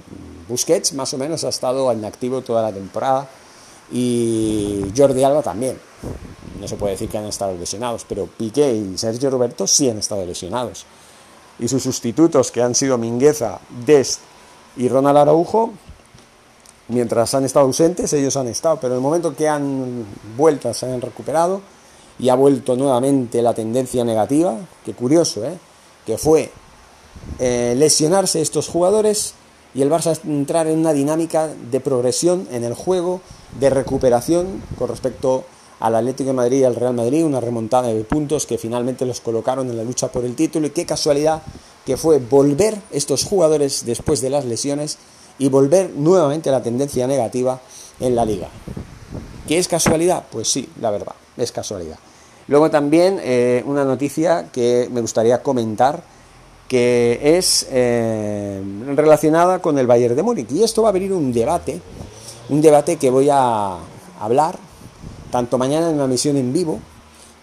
Busquets 0.49 0.91
más 0.95 1.13
o 1.13 1.17
menos 1.17 1.45
ha 1.45 1.49
estado 1.49 1.89
en 1.93 2.03
activo 2.03 2.41
toda 2.41 2.61
la 2.61 2.73
temporada 2.73 3.29
y 3.89 4.83
Jordi 4.93 5.23
Alba 5.23 5.41
también. 5.41 5.79
No 6.59 6.67
se 6.67 6.75
puede 6.75 6.91
decir 6.91 7.07
que 7.07 7.19
han 7.19 7.27
estado 7.27 7.55
lesionados, 7.57 8.05
pero 8.05 8.27
Piqué 8.27 8.73
y 8.73 8.97
Sergio 8.97 9.29
Roberto 9.29 9.65
sí 9.65 9.89
han 9.89 9.99
estado 9.99 10.25
lesionados. 10.25 10.85
Y 11.57 11.69
sus 11.69 11.83
sustitutos, 11.83 12.51
que 12.51 12.61
han 12.61 12.75
sido 12.75 12.97
Mingueza, 12.97 13.61
Dest 13.85 14.19
y 14.75 14.89
Ronald 14.89 15.19
Araujo, 15.19 15.71
mientras 16.87 17.33
han 17.33 17.45
estado 17.45 17.65
ausentes, 17.65 18.11
ellos 18.13 18.35
han 18.37 18.47
estado, 18.47 18.77
pero 18.79 18.93
en 18.93 18.97
el 18.97 19.03
momento 19.03 19.35
que 19.35 19.47
han 19.47 20.05
vuelto, 20.37 20.73
se 20.73 20.91
han 20.91 21.01
recuperado 21.01 21.61
y 22.19 22.29
ha 22.29 22.35
vuelto 22.35 22.75
nuevamente 22.75 23.41
la 23.41 23.53
tendencia 23.53 24.03
negativa, 24.03 24.57
que 24.85 24.93
curioso, 24.93 25.43
¿eh? 25.45 25.57
que 26.05 26.17
fue 26.17 26.51
eh, 27.39 27.73
lesionarse 27.77 28.41
estos 28.41 28.67
jugadores 28.67 29.33
y 29.73 29.81
el 29.81 29.89
Barça 29.89 30.19
entrar 30.25 30.67
en 30.67 30.79
una 30.79 30.93
dinámica 30.93 31.47
de 31.47 31.79
progresión 31.79 32.47
en 32.51 32.63
el 32.63 32.73
juego, 32.73 33.21
de 33.59 33.69
recuperación 33.69 34.61
con 34.77 34.89
respecto 34.89 35.45
al 35.79 35.95
Atlético 35.95 36.29
de 36.29 36.33
Madrid 36.33 36.59
y 36.59 36.63
al 36.63 36.75
Real 36.75 36.93
Madrid, 36.93 37.25
una 37.25 37.39
remontada 37.39 37.87
de 37.87 38.03
puntos 38.03 38.45
que 38.45 38.57
finalmente 38.57 39.05
los 39.05 39.19
colocaron 39.19 39.69
en 39.69 39.77
la 39.77 39.83
lucha 39.83 40.11
por 40.11 40.23
el 40.25 40.35
título 40.35 40.67
y 40.67 40.69
qué 40.69 40.85
casualidad 40.85 41.41
que 41.85 41.97
fue 41.97 42.19
volver 42.19 42.79
estos 42.91 43.23
jugadores 43.23 43.85
después 43.85 44.21
de 44.21 44.29
las 44.29 44.45
lesiones 44.45 44.97
y 45.39 45.49
volver 45.49 45.91
nuevamente 45.91 46.49
a 46.49 46.53
la 46.53 46.63
tendencia 46.63 47.07
negativa 47.07 47.59
en 47.99 48.15
la 48.15 48.25
liga. 48.25 48.47
¿Qué 49.47 49.57
es 49.57 49.67
casualidad? 49.67 50.23
Pues 50.31 50.47
sí, 50.47 50.69
la 50.79 50.91
verdad, 50.91 51.15
es 51.37 51.51
casualidad. 51.51 51.97
Luego 52.47 52.69
también 52.69 53.19
eh, 53.21 53.63
una 53.65 53.85
noticia 53.85 54.49
que 54.51 54.89
me 54.91 55.01
gustaría 55.01 55.41
comentar 55.41 56.03
que 56.67 57.19
es 57.37 57.67
eh, 57.69 58.61
relacionada 58.95 59.59
con 59.59 59.77
el 59.77 59.87
Bayern 59.87 60.15
de 60.15 60.23
Múnich. 60.23 60.51
Y 60.51 60.63
esto 60.63 60.81
va 60.81 60.89
a 60.89 60.91
abrir 60.91 61.13
un 61.13 61.31
debate, 61.31 61.79
un 62.49 62.61
debate 62.61 62.97
que 62.97 63.09
voy 63.09 63.29
a 63.31 63.77
hablar 64.19 64.57
tanto 65.29 65.57
mañana 65.57 65.89
en 65.89 65.95
una 65.95 66.07
misión 66.07 66.37
en 66.37 66.53
vivo 66.53 66.79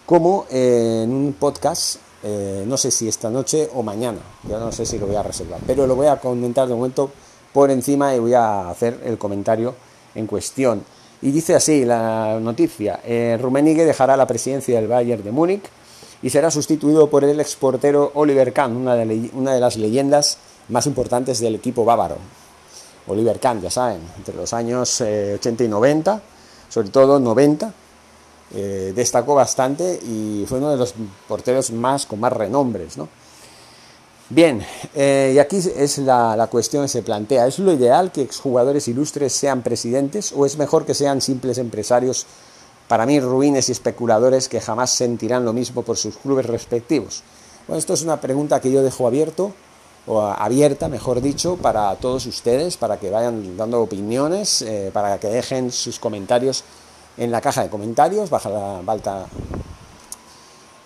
como 0.05 0.45
en 0.49 1.13
un 1.13 1.35
podcast, 1.39 1.97
eh, 2.23 2.63
no 2.67 2.77
sé 2.77 2.91
si 2.91 3.07
esta 3.07 3.29
noche 3.29 3.69
o 3.73 3.83
mañana, 3.83 4.19
yo 4.47 4.59
no 4.59 4.71
sé 4.71 4.85
si 4.85 4.97
lo 4.99 5.07
voy 5.07 5.15
a 5.15 5.23
reservar, 5.23 5.59
pero 5.65 5.87
lo 5.87 5.95
voy 5.95 6.07
a 6.07 6.17
comentar 6.17 6.67
de 6.67 6.73
momento 6.73 7.11
por 7.53 7.71
encima 7.71 8.15
y 8.15 8.19
voy 8.19 8.33
a 8.33 8.69
hacer 8.69 8.99
el 9.05 9.17
comentario 9.17 9.75
en 10.15 10.27
cuestión. 10.27 10.83
Y 11.21 11.31
dice 11.31 11.55
así 11.55 11.85
la 11.85 12.39
noticia, 12.41 12.99
eh, 13.03 13.37
Rummenigge 13.39 13.85
dejará 13.85 14.17
la 14.17 14.25
presidencia 14.25 14.75
del 14.75 14.87
Bayern 14.87 15.23
de 15.23 15.31
Múnich 15.31 15.63
y 16.23 16.29
será 16.29 16.49
sustituido 16.51 17.09
por 17.09 17.23
el 17.23 17.39
exportero 17.39 18.11
Oliver 18.15 18.53
Kahn, 18.53 18.75
una 18.75 18.95
de, 18.95 19.59
las 19.59 19.77
leyendas 19.77 20.37
más 20.69 20.85
importantes 20.87 21.39
del 21.39 21.55
equipo 21.55 21.85
bávaro. 21.85 22.17
Oliver 23.07 23.39
Kahn, 23.39 23.61
ya 23.61 23.69
saben, 23.69 24.01
entre 24.17 24.35
los 24.35 24.53
años 24.53 25.01
80 25.01 25.63
eh, 25.63 25.65
y 25.65 25.69
90, 25.69 26.21
sobre 26.69 26.89
todo 26.89 27.19
90, 27.19 27.73
eh, 28.53 28.93
destacó 28.95 29.35
bastante 29.35 29.99
y 30.03 30.45
fue 30.47 30.59
uno 30.59 30.71
de 30.71 30.77
los 30.77 30.93
porteros 31.27 31.71
más 31.71 32.05
con 32.05 32.19
más 32.19 32.33
renombres, 32.33 32.97
¿no? 32.97 33.07
Bien, 34.33 34.65
eh, 34.95 35.33
y 35.35 35.39
aquí 35.39 35.57
es 35.57 35.97
la, 35.97 36.47
cuestión 36.49 36.85
que 36.85 36.87
se 36.87 37.01
plantea. 37.01 37.47
¿Es 37.47 37.59
lo 37.59 37.73
ideal 37.73 38.13
que 38.13 38.21
exjugadores 38.21 38.87
ilustres 38.87 39.33
sean 39.33 39.61
presidentes 39.61 40.31
o 40.33 40.45
es 40.45 40.57
mejor 40.57 40.85
que 40.85 40.93
sean 40.93 41.19
simples 41.19 41.57
empresarios, 41.57 42.25
para 42.87 43.05
mí 43.05 43.19
ruines 43.19 43.67
y 43.67 43.73
especuladores 43.73 44.47
que 44.47 44.61
jamás 44.61 44.91
sentirán 44.91 45.43
lo 45.43 45.51
mismo 45.51 45.81
por 45.81 45.97
sus 45.97 46.15
clubes 46.15 46.45
respectivos? 46.45 47.23
Bueno, 47.67 47.77
esto 47.77 47.93
es 47.93 48.03
una 48.03 48.21
pregunta 48.21 48.61
que 48.61 48.71
yo 48.71 48.81
dejo 48.81 49.05
abierto, 49.05 49.51
o 50.07 50.21
abierta, 50.21 50.87
mejor 50.87 51.19
dicho, 51.19 51.57
para 51.57 51.93
todos 51.97 52.25
ustedes, 52.25 52.77
para 52.77 52.97
que 52.97 53.09
vayan 53.09 53.57
dando 53.57 53.81
opiniones, 53.81 54.61
eh, 54.61 54.91
para 54.93 55.19
que 55.19 55.27
dejen 55.27 55.73
sus 55.73 55.99
comentarios 55.99 56.63
en 57.17 57.31
la 57.31 57.41
caja 57.41 57.63
de 57.63 57.69
comentarios, 57.69 58.29
baja 58.29 58.49
la, 58.49 59.25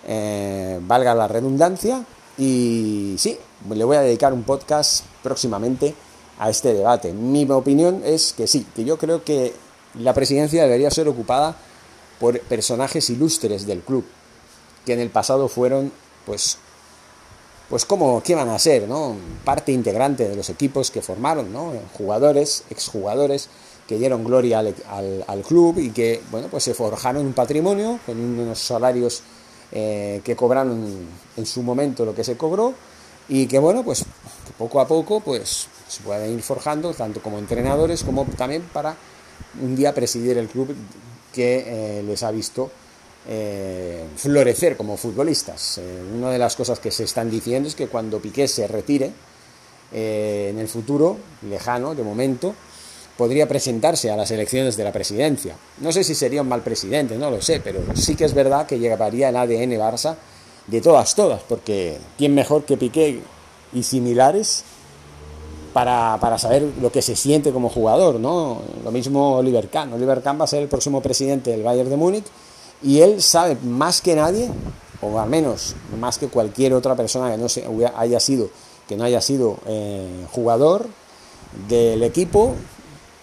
eh, 0.04 0.80
valga 0.82 1.14
la 1.14 1.28
redundancia 1.28 2.04
y 2.38 3.16
sí, 3.18 3.38
le 3.68 3.84
voy 3.84 3.96
a 3.96 4.00
dedicar 4.00 4.32
un 4.32 4.42
podcast 4.42 5.04
próximamente 5.22 5.94
a 6.38 6.50
este 6.50 6.74
debate. 6.74 7.12
Mi 7.12 7.48
opinión 7.50 8.02
es 8.04 8.32
que 8.32 8.46
sí, 8.46 8.66
que 8.74 8.84
yo 8.84 8.98
creo 8.98 9.24
que 9.24 9.54
la 9.94 10.12
presidencia 10.12 10.62
debería 10.62 10.90
ser 10.90 11.08
ocupada 11.08 11.56
por 12.20 12.38
personajes 12.40 13.08
ilustres 13.10 13.66
del 13.66 13.80
club, 13.80 14.04
que 14.84 14.92
en 14.92 15.00
el 15.00 15.10
pasado 15.10 15.48
fueron, 15.48 15.92
pues, 16.24 16.58
pues 17.68 17.84
como, 17.84 18.22
¿qué 18.22 18.34
van 18.34 18.48
a 18.48 18.58
ser? 18.58 18.88
¿no? 18.88 19.16
Parte 19.44 19.72
integrante 19.72 20.28
de 20.28 20.36
los 20.36 20.50
equipos 20.50 20.90
que 20.90 21.02
formaron, 21.02 21.52
¿no? 21.52 21.72
Jugadores, 21.96 22.64
exjugadores, 22.70 23.48
que 23.86 23.98
dieron 23.98 24.24
gloria 24.24 24.58
al, 24.58 25.42
club 25.46 25.78
y 25.78 25.90
que, 25.90 26.20
bueno, 26.30 26.48
pues 26.50 26.64
se 26.64 26.74
forjaron 26.74 27.24
un 27.24 27.32
patrimonio 27.32 28.00
con 28.04 28.18
unos 28.18 28.58
salarios 28.58 29.22
eh, 29.72 30.20
que 30.24 30.36
cobraron 30.36 31.06
en 31.36 31.46
su 31.46 31.62
momento 31.62 32.04
lo 32.04 32.14
que 32.14 32.24
se 32.24 32.36
cobró 32.36 32.74
y 33.28 33.46
que 33.46 33.58
bueno 33.58 33.82
pues 33.82 34.04
poco 34.56 34.80
a 34.80 34.86
poco 34.86 35.20
pues 35.20 35.66
se 35.88 36.02
pueden 36.02 36.34
ir 36.34 36.42
forjando 36.42 36.94
tanto 36.94 37.20
como 37.20 37.38
entrenadores 37.38 38.04
como 38.04 38.24
también 38.36 38.62
para 38.72 38.96
un 39.60 39.74
día 39.74 39.94
presidir 39.94 40.38
el 40.38 40.48
club 40.48 40.74
que 41.32 41.64
eh, 41.98 42.02
les 42.02 42.22
ha 42.22 42.30
visto 42.30 42.70
eh, 43.28 44.04
florecer 44.16 44.76
como 44.76 44.96
futbolistas. 44.96 45.80
una 46.14 46.30
de 46.30 46.38
las 46.38 46.54
cosas 46.54 46.78
que 46.78 46.92
se 46.92 47.04
están 47.04 47.28
diciendo 47.28 47.68
es 47.68 47.74
que 47.74 47.88
cuando 47.88 48.20
Piqué 48.20 48.46
se 48.46 48.68
retire 48.68 49.12
en 49.92 50.58
el 50.58 50.68
futuro 50.68 51.16
lejano 51.48 51.94
de 51.94 52.02
momento 52.02 52.54
podría 53.16 53.48
presentarse 53.48 54.10
a 54.10 54.16
las 54.16 54.30
elecciones 54.30 54.76
de 54.76 54.84
la 54.84 54.92
presidencia. 54.92 55.56
No 55.80 55.92
sé 55.92 56.04
si 56.04 56.14
sería 56.14 56.42
un 56.42 56.48
mal 56.48 56.62
presidente, 56.62 57.16
no 57.16 57.30
lo 57.30 57.40
sé, 57.40 57.60
pero 57.60 57.80
sí 57.94 58.14
que 58.14 58.24
es 58.24 58.34
verdad 58.34 58.66
que 58.66 58.78
llevaría 58.78 59.30
el 59.30 59.36
ADN 59.36 59.72
Barça 59.78 60.16
de 60.66 60.80
todas, 60.80 61.14
todas, 61.14 61.42
porque 61.42 61.98
¿quién 62.18 62.34
mejor 62.34 62.64
que 62.64 62.76
Piqué 62.76 63.20
y 63.72 63.82
similares 63.82 64.64
para, 65.72 66.18
para, 66.20 66.38
saber 66.38 66.66
lo 66.80 66.90
que 66.90 67.02
se 67.02 67.16
siente 67.16 67.52
como 67.52 67.68
jugador, 67.68 68.18
¿no? 68.18 68.62
Lo 68.82 68.90
mismo 68.90 69.36
Oliver 69.36 69.68
Kahn. 69.68 69.92
Oliver 69.92 70.22
Kahn 70.22 70.40
va 70.40 70.44
a 70.44 70.48
ser 70.48 70.62
el 70.62 70.68
próximo 70.68 71.02
presidente 71.02 71.50
del 71.50 71.62
Bayern 71.62 71.90
de 71.90 71.96
Múnich 71.96 72.24
y 72.82 73.00
él 73.00 73.22
sabe 73.22 73.56
más 73.62 74.00
que 74.00 74.14
nadie, 74.14 74.48
o 75.02 75.18
al 75.18 75.28
menos 75.28 75.74
más 75.98 76.18
que 76.18 76.28
cualquier 76.28 76.72
otra 76.74 76.94
persona 76.94 77.30
que 77.30 77.38
no 77.38 77.48
se, 77.48 77.64
haya 77.96 78.20
sido, 78.20 78.48
que 78.88 78.96
no 78.96 79.04
haya 79.04 79.20
sido 79.20 79.58
eh, 79.66 80.26
jugador 80.30 80.86
del 81.68 82.02
equipo, 82.02 82.54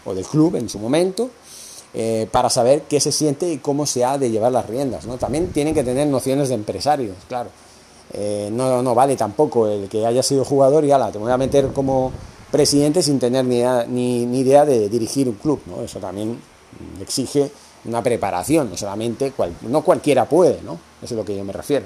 o 0.06 0.14
del 0.14 0.26
club 0.26 0.56
en 0.56 0.70
su 0.70 0.80
momento, 0.80 1.30
eh, 1.94 2.28
para 2.32 2.50
saber 2.50 2.84
qué 2.90 3.00
se 3.00 3.12
siente 3.12 3.52
y 3.52 3.58
cómo 3.58 3.86
se 3.86 4.04
ha 4.04 4.18
de 4.18 4.32
llevar 4.32 4.52
las 4.52 4.68
riendas. 4.68 5.06
¿no? 5.06 5.18
También 5.18 5.52
tienen 5.52 5.74
que 5.74 5.84
tener 5.84 6.08
nociones 6.08 6.50
de 6.50 6.56
empresarios, 6.56 7.16
claro. 7.28 7.50
Eh, 8.14 8.50
no, 8.52 8.84
no 8.84 8.94
vale 8.94 9.16
tampoco 9.16 9.68
el 9.68 9.90
que 9.90 10.06
haya 10.06 10.22
sido 10.22 10.46
jugador 10.46 10.86
y 10.86 10.92
ala, 10.92 11.12
te 11.12 11.18
voy 11.18 11.32
a 11.32 11.38
meter 11.38 11.70
como 11.70 12.12
presidente 12.52 13.02
sin 13.02 13.18
tener 13.18 13.44
ni 13.46 13.58
idea, 13.58 13.86
ni, 13.88 14.24
idea 14.40 14.66
de 14.66 14.90
dirigir 14.90 15.28
un 15.28 15.36
club. 15.36 15.62
¿no? 15.66 15.82
Eso 15.82 16.00
también 16.00 16.40
exige 17.02 17.52
una 17.86 18.02
preparación, 18.04 18.70
no 18.70 18.78
solamente 18.78 19.34
no 19.64 19.82
cualquiera 19.82 20.26
puede, 20.26 20.62
¿no? 20.62 20.74
Eso 21.02 21.06
es 21.06 21.12
a 21.14 21.16
lo 21.16 21.26
que 21.26 21.36
yo 21.36 21.44
me 21.44 21.52
refiero. 21.52 21.86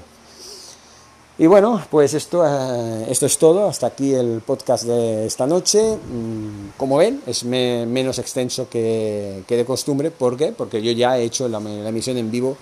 Y 1.39 1.45
bueno, 1.45 1.79
pues 1.91 2.15
esto, 2.15 2.43
eh, 2.47 3.05
esto 3.09 3.27
es 3.27 3.37
todo. 3.37 3.67
Hasta 3.69 3.87
aquí 3.87 4.13
el 4.13 4.41
podcast 4.43 4.85
de 4.85 5.27
esta 5.27 5.45
noche. 5.45 5.95
Mm, 5.95 6.69
como 6.77 6.97
ven, 6.97 7.21
es 7.27 7.43
menos 7.43 8.17
extenso 8.17 8.67
que, 8.67 9.43
de 9.47 9.65
costumbre. 9.65 10.09
¿Por 10.09 10.35
qué? 10.35 10.51
Porque 10.51 10.81
yo 10.81 10.91
ya 10.93 11.17
he 11.17 11.23
hecho 11.23 11.47
la, 11.47 11.59
emisión 11.59 12.17
en 12.17 12.31
vivo 12.31 12.57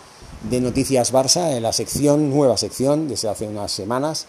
de 0.49 0.59
Noticias 0.59 1.13
Barça 1.13 1.55
en 1.55 1.63
la 1.63 1.71
sección, 1.71 2.29
nueva 2.29 2.57
sección, 2.57 3.07
desde 3.07 3.29
hace 3.29 3.47
unas 3.47 3.71
semanas, 3.71 4.25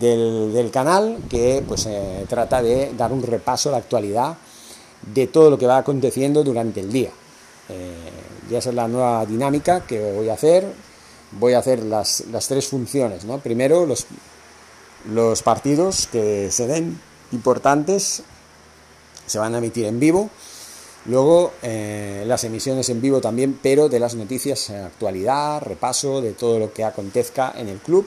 del, 0.00 0.70
canal, 0.72 1.18
que 1.30 1.62
pues 1.66 1.86
eh, 1.86 2.26
trata 2.28 2.60
de 2.60 2.92
dar 2.96 3.12
un 3.12 3.22
repaso 3.22 3.68
a 3.68 3.72
la 3.72 3.78
actualidad 3.78 4.36
de 5.14 5.28
todo 5.28 5.50
lo 5.50 5.58
que 5.58 5.66
va 5.66 5.78
aconteciendo 5.78 6.42
durante 6.42 6.80
el 6.80 6.92
día. 6.92 7.10
Eh, 7.68 7.94
ya 8.50 8.58
esa 8.58 8.70
es 8.70 8.74
la 8.74 8.88
nueva 8.88 9.24
dinámica 9.24 9.82
que 9.86 10.12
voy 10.12 10.28
a 10.30 10.34
hacer 10.34 10.66
voy 11.32 11.54
a 11.54 11.58
hacer 11.58 11.82
las, 11.82 12.24
tres 12.48 12.68
funciones. 12.68 13.24
¿no? 13.24 13.38
Primero, 13.38 13.86
los, 13.86 14.06
los 15.10 15.42
partidos 15.42 16.06
que 16.06 16.50
se 16.50 16.66
den 16.66 17.00
importantes 17.32 18.22
se 19.26 19.38
van 19.38 19.54
a 19.54 19.58
emitir 19.58 19.86
en 19.86 20.00
vivo. 20.00 20.30
Luego 21.06 21.52
eh, 21.62 22.24
las 22.26 22.44
emisiones 22.44 22.88
en 22.90 23.00
vivo 23.00 23.20
también, 23.20 23.58
pero 23.62 23.88
de 23.88 24.00
las 24.00 24.14
noticias 24.14 24.68
en 24.70 24.84
actualidad, 24.84 25.62
repaso 25.62 26.20
de 26.20 26.32
todo 26.32 26.58
lo 26.58 26.72
que 26.72 26.84
acontezca 26.84 27.52
en 27.56 27.68
el 27.68 27.78
club. 27.78 28.06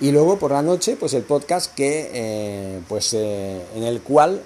Y 0.00 0.12
luego 0.12 0.38
por 0.38 0.52
la 0.52 0.62
noche, 0.62 0.96
pues 0.98 1.12
el 1.12 1.22
podcast 1.22 1.74
que, 1.74 2.10
eh, 2.12 2.80
pues, 2.88 3.12
eh, 3.12 3.62
en 3.74 3.82
el 3.82 4.00
cual 4.00 4.42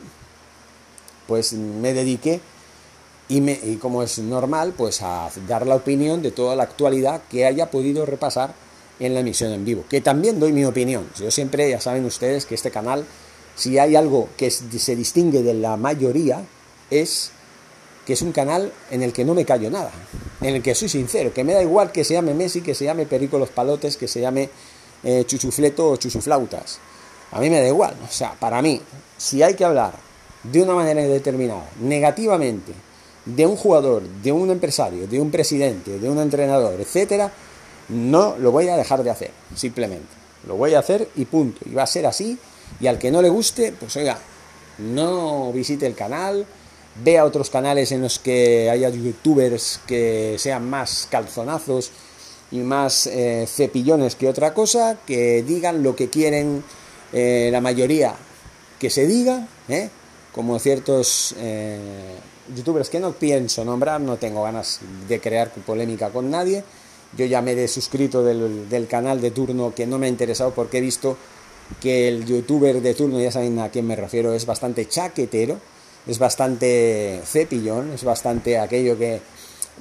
pues 1.26 1.52
me 1.52 1.92
dedique 1.94 2.40
y, 3.28 3.76
como 3.76 4.02
es 4.02 4.18
normal, 4.18 4.74
pues 4.76 5.02
a 5.02 5.30
dar 5.48 5.66
la 5.66 5.76
opinión 5.76 6.22
de 6.22 6.30
toda 6.30 6.56
la 6.56 6.64
actualidad 6.64 7.22
que 7.30 7.46
haya 7.46 7.70
podido 7.70 8.04
repasar 8.04 8.54
en 9.00 9.14
la 9.14 9.20
emisión 9.20 9.52
en 9.52 9.64
vivo, 9.64 9.84
que 9.88 10.00
también 10.00 10.38
doy 10.38 10.52
mi 10.52 10.64
opinión. 10.64 11.08
Yo 11.18 11.30
siempre, 11.30 11.70
ya 11.70 11.80
saben 11.80 12.04
ustedes 12.04 12.46
que 12.46 12.54
este 12.54 12.70
canal, 12.70 13.04
si 13.56 13.78
hay 13.78 13.96
algo 13.96 14.28
que 14.36 14.50
se 14.50 14.96
distingue 14.96 15.42
de 15.42 15.54
la 15.54 15.76
mayoría, 15.76 16.44
es 16.90 17.30
que 18.06 18.12
es 18.12 18.22
un 18.22 18.32
canal 18.32 18.72
en 18.90 19.02
el 19.02 19.12
que 19.12 19.24
no 19.24 19.34
me 19.34 19.44
callo 19.44 19.70
nada, 19.70 19.90
en 20.42 20.56
el 20.56 20.62
que 20.62 20.74
soy 20.74 20.88
sincero, 20.88 21.32
que 21.32 21.44
me 21.44 21.54
da 21.54 21.62
igual 21.62 21.90
que 21.90 22.04
se 22.04 22.14
llame 22.14 22.34
Messi, 22.34 22.60
que 22.60 22.74
se 22.74 22.84
llame 22.84 23.06
Perico 23.06 23.38
los 23.38 23.48
Palotes, 23.48 23.96
que 23.96 24.06
se 24.06 24.20
llame 24.20 24.50
eh, 25.02 25.24
Chuchufleto 25.26 25.90
o 25.90 25.96
Chuchuflautas. 25.96 26.78
A 27.32 27.40
mí 27.40 27.48
me 27.48 27.60
da 27.60 27.66
igual, 27.66 27.96
o 28.06 28.12
sea, 28.12 28.34
para 28.38 28.60
mí, 28.60 28.80
si 29.16 29.42
hay 29.42 29.54
que 29.54 29.64
hablar 29.64 29.94
de 30.42 30.62
una 30.62 30.74
manera 30.74 31.00
determinada, 31.02 31.68
negativamente, 31.80 32.72
de 33.24 33.46
un 33.46 33.56
jugador, 33.56 34.02
de 34.22 34.32
un 34.32 34.50
empresario, 34.50 35.06
de 35.06 35.20
un 35.20 35.30
presidente, 35.30 35.98
de 35.98 36.08
un 36.08 36.18
entrenador, 36.18 36.80
etcétera, 36.80 37.32
no 37.88 38.36
lo 38.38 38.52
voy 38.52 38.68
a 38.68 38.76
dejar 38.76 39.02
de 39.02 39.10
hacer, 39.10 39.30
simplemente. 39.54 40.08
Lo 40.46 40.56
voy 40.56 40.74
a 40.74 40.80
hacer 40.80 41.08
y 41.16 41.24
punto. 41.24 41.60
Y 41.64 41.74
va 41.74 41.84
a 41.84 41.86
ser 41.86 42.06
así. 42.06 42.38
Y 42.80 42.86
al 42.86 42.98
que 42.98 43.10
no 43.10 43.22
le 43.22 43.28
guste, 43.28 43.72
pues 43.72 43.96
oiga, 43.96 44.18
no 44.78 45.52
visite 45.52 45.86
el 45.86 45.94
canal, 45.94 46.46
vea 47.02 47.24
otros 47.24 47.50
canales 47.50 47.92
en 47.92 48.02
los 48.02 48.18
que 48.18 48.68
haya 48.70 48.88
youtubers 48.88 49.80
que 49.86 50.36
sean 50.38 50.68
más 50.68 51.08
calzonazos 51.10 51.90
y 52.50 52.58
más 52.58 53.06
eh, 53.06 53.46
cepillones 53.48 54.16
que 54.16 54.28
otra 54.28 54.54
cosa, 54.54 54.98
que 55.06 55.42
digan 55.42 55.82
lo 55.82 55.96
que 55.96 56.10
quieren 56.10 56.62
eh, 57.12 57.48
la 57.52 57.60
mayoría 57.60 58.14
que 58.78 58.90
se 58.90 59.06
diga, 59.06 59.46
¿eh? 59.68 59.88
como 60.32 60.58
ciertos 60.58 61.34
youtubers 62.54 62.90
que 62.90 63.00
no 63.00 63.12
pienso 63.12 63.64
nombrar, 63.64 64.00
no 64.00 64.16
tengo 64.16 64.42
ganas 64.42 64.80
de 65.08 65.20
crear 65.20 65.50
polémica 65.50 66.10
con 66.10 66.30
nadie. 66.30 66.64
Yo 67.16 67.26
ya 67.26 67.42
me 67.42 67.52
he 67.52 67.68
suscrito 67.68 68.24
del, 68.24 68.86
canal 68.88 69.20
de 69.20 69.30
turno 69.30 69.72
que 69.74 69.86
no 69.86 69.98
me 69.98 70.06
ha 70.06 70.08
interesado 70.08 70.52
porque 70.52 70.78
he 70.78 70.80
visto 70.80 71.16
que 71.80 72.08
el 72.08 72.24
youtuber 72.26 72.82
de 72.82 72.94
turno, 72.94 73.20
ya 73.20 73.30
saben 73.30 73.58
a 73.60 73.70
quién 73.70 73.86
me 73.86 73.96
refiero, 73.96 74.34
es 74.34 74.44
bastante 74.46 74.86
chaquetero, 74.88 75.58
es 76.06 76.18
bastante 76.18 77.22
cepillón, 77.24 77.92
es 77.92 78.04
bastante 78.04 78.58
aquello 78.58 78.98
que, 78.98 79.20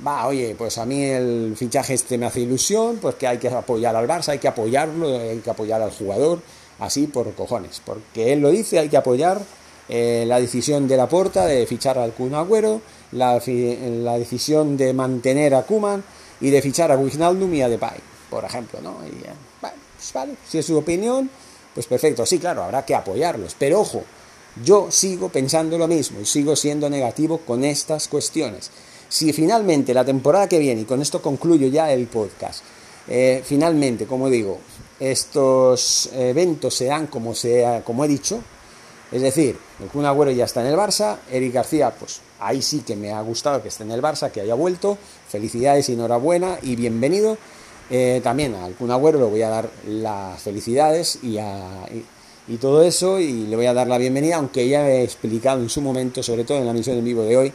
va, 0.05 0.27
oye, 0.27 0.55
pues 0.57 0.77
a 0.77 0.85
mí 0.85 1.03
el 1.03 1.55
fichaje 1.57 1.95
este 1.95 2.17
me 2.17 2.27
hace 2.27 2.41
ilusión, 2.41 2.99
pues 3.01 3.15
que 3.15 3.27
hay 3.27 3.37
que 3.37 3.49
apoyar 3.49 3.95
al 3.95 4.07
Barça, 4.07 4.29
hay 4.29 4.39
que 4.39 4.47
apoyarlo, 4.47 5.19
hay 5.19 5.39
que 5.39 5.49
apoyar 5.49 5.81
al 5.81 5.91
jugador, 5.91 6.39
así 6.79 7.07
por 7.07 7.33
cojones, 7.33 7.81
porque 7.83 8.31
él 8.31 8.39
lo 8.39 8.51
dice, 8.51 8.79
hay 8.79 8.89
que 8.89 8.97
apoyar 8.97 9.41
eh, 9.89 10.23
la 10.27 10.39
decisión 10.39 10.87
de 10.87 10.95
la 10.95 11.07
porta 11.07 11.45
de 11.45 11.65
fichar 11.65 11.97
al 11.97 12.13
Kun 12.13 12.33
Agüero, 12.33 12.81
la, 13.11 13.39
decisión 13.39 14.77
de 14.77 14.93
mantener 14.93 15.55
a 15.55 15.63
Kuman 15.63 16.03
y 16.39 16.49
de 16.49 16.61
fichar 16.61 16.91
a 16.91 16.97
Wijnaldum 16.97 17.53
y 17.53 17.61
a 17.61 17.69
Depay, 17.69 17.97
por 18.29 18.45
ejemplo, 18.45 18.79
¿no? 18.81 18.97
Y, 19.05 19.09
eh, 19.09 19.33
bueno, 19.61 19.75
pues 19.95 20.13
vale, 20.13 20.35
si 20.47 20.57
es 20.57 20.65
su 20.65 20.77
opinión, 20.77 21.29
pues 21.73 21.85
perfecto, 21.85 22.25
sí, 22.25 22.39
claro, 22.39 22.63
habrá 22.63 22.85
que 22.85 22.95
apoyarlos, 22.95 23.55
pero 23.59 23.81
ojo, 23.81 24.03
yo 24.63 24.89
sigo 24.89 25.29
pensando 25.29 25.77
lo 25.77 25.87
mismo 25.87 26.21
y 26.21 26.25
sigo 26.25 26.55
siendo 26.55 26.89
negativo 26.89 27.39
con 27.39 27.63
estas 27.63 28.07
cuestiones. 28.07 28.71
Si 29.09 29.33
finalmente 29.33 29.93
la 29.93 30.05
temporada 30.05 30.47
que 30.47 30.59
viene, 30.59 30.81
y 30.81 30.85
con 30.85 31.01
esto 31.01 31.21
concluyo 31.21 31.67
ya 31.67 31.91
el 31.91 32.07
podcast, 32.07 32.63
eh, 33.07 33.41
finalmente, 33.43 34.05
como 34.05 34.29
digo, 34.29 34.59
estos 34.99 36.09
eventos 36.13 36.73
se 36.73 36.85
dan 36.85 37.07
como, 37.07 37.35
sea, 37.35 37.83
como 37.83 38.05
he 38.05 38.07
dicho, 38.07 38.41
es 39.13 39.21
decir, 39.21 39.55
el 39.79 39.89
Kun 39.89 40.05
Agüero 40.05 40.31
ya 40.31 40.45
está 40.45 40.61
en 40.61 40.67
el 40.67 40.75
Barça, 40.75 41.17
Eric 41.31 41.53
García, 41.53 41.91
pues 41.91 42.21
ahí 42.39 42.63
sí 42.63 42.79
que 42.79 42.95
me 42.95 43.11
ha 43.11 43.21
gustado 43.21 43.61
que 43.61 43.67
esté 43.67 43.83
en 43.83 43.91
el 43.91 44.01
Barça, 44.01 44.31
que 44.31 44.41
haya 44.41 44.55
vuelto, 44.55 44.97
felicidades 45.29 45.87
y 45.89 45.93
enhorabuena 45.93 46.57
y 46.63 46.75
bienvenido. 46.75 47.37
Eh, 47.91 48.21
también 48.23 48.55
al 48.55 48.73
Kun 48.73 48.89
Agüero 48.89 49.19
le 49.19 49.25
voy 49.25 49.43
a 49.43 49.49
dar 49.49 49.69
las 49.87 50.41
felicidades 50.41 51.19
y, 51.21 51.37
y, 52.47 52.57
todo 52.57 52.81
eso 52.81 53.19
y 53.19 53.45
le 53.45 53.55
voy 53.55 53.67
a 53.67 53.73
dar 53.75 53.85
la 53.85 53.99
bienvenida, 53.99 54.37
aunque 54.37 54.67
ya 54.67 54.89
he 54.89 55.03
explicado 55.03 55.61
en 55.61 55.69
su 55.69 55.81
momento, 55.81 56.23
sobre 56.23 56.43
todo 56.43 56.57
en 56.57 56.65
la 56.65 56.73
misión 56.73 56.97
en 56.97 57.05
vivo 57.05 57.21
de 57.21 57.37
hoy, 57.37 57.53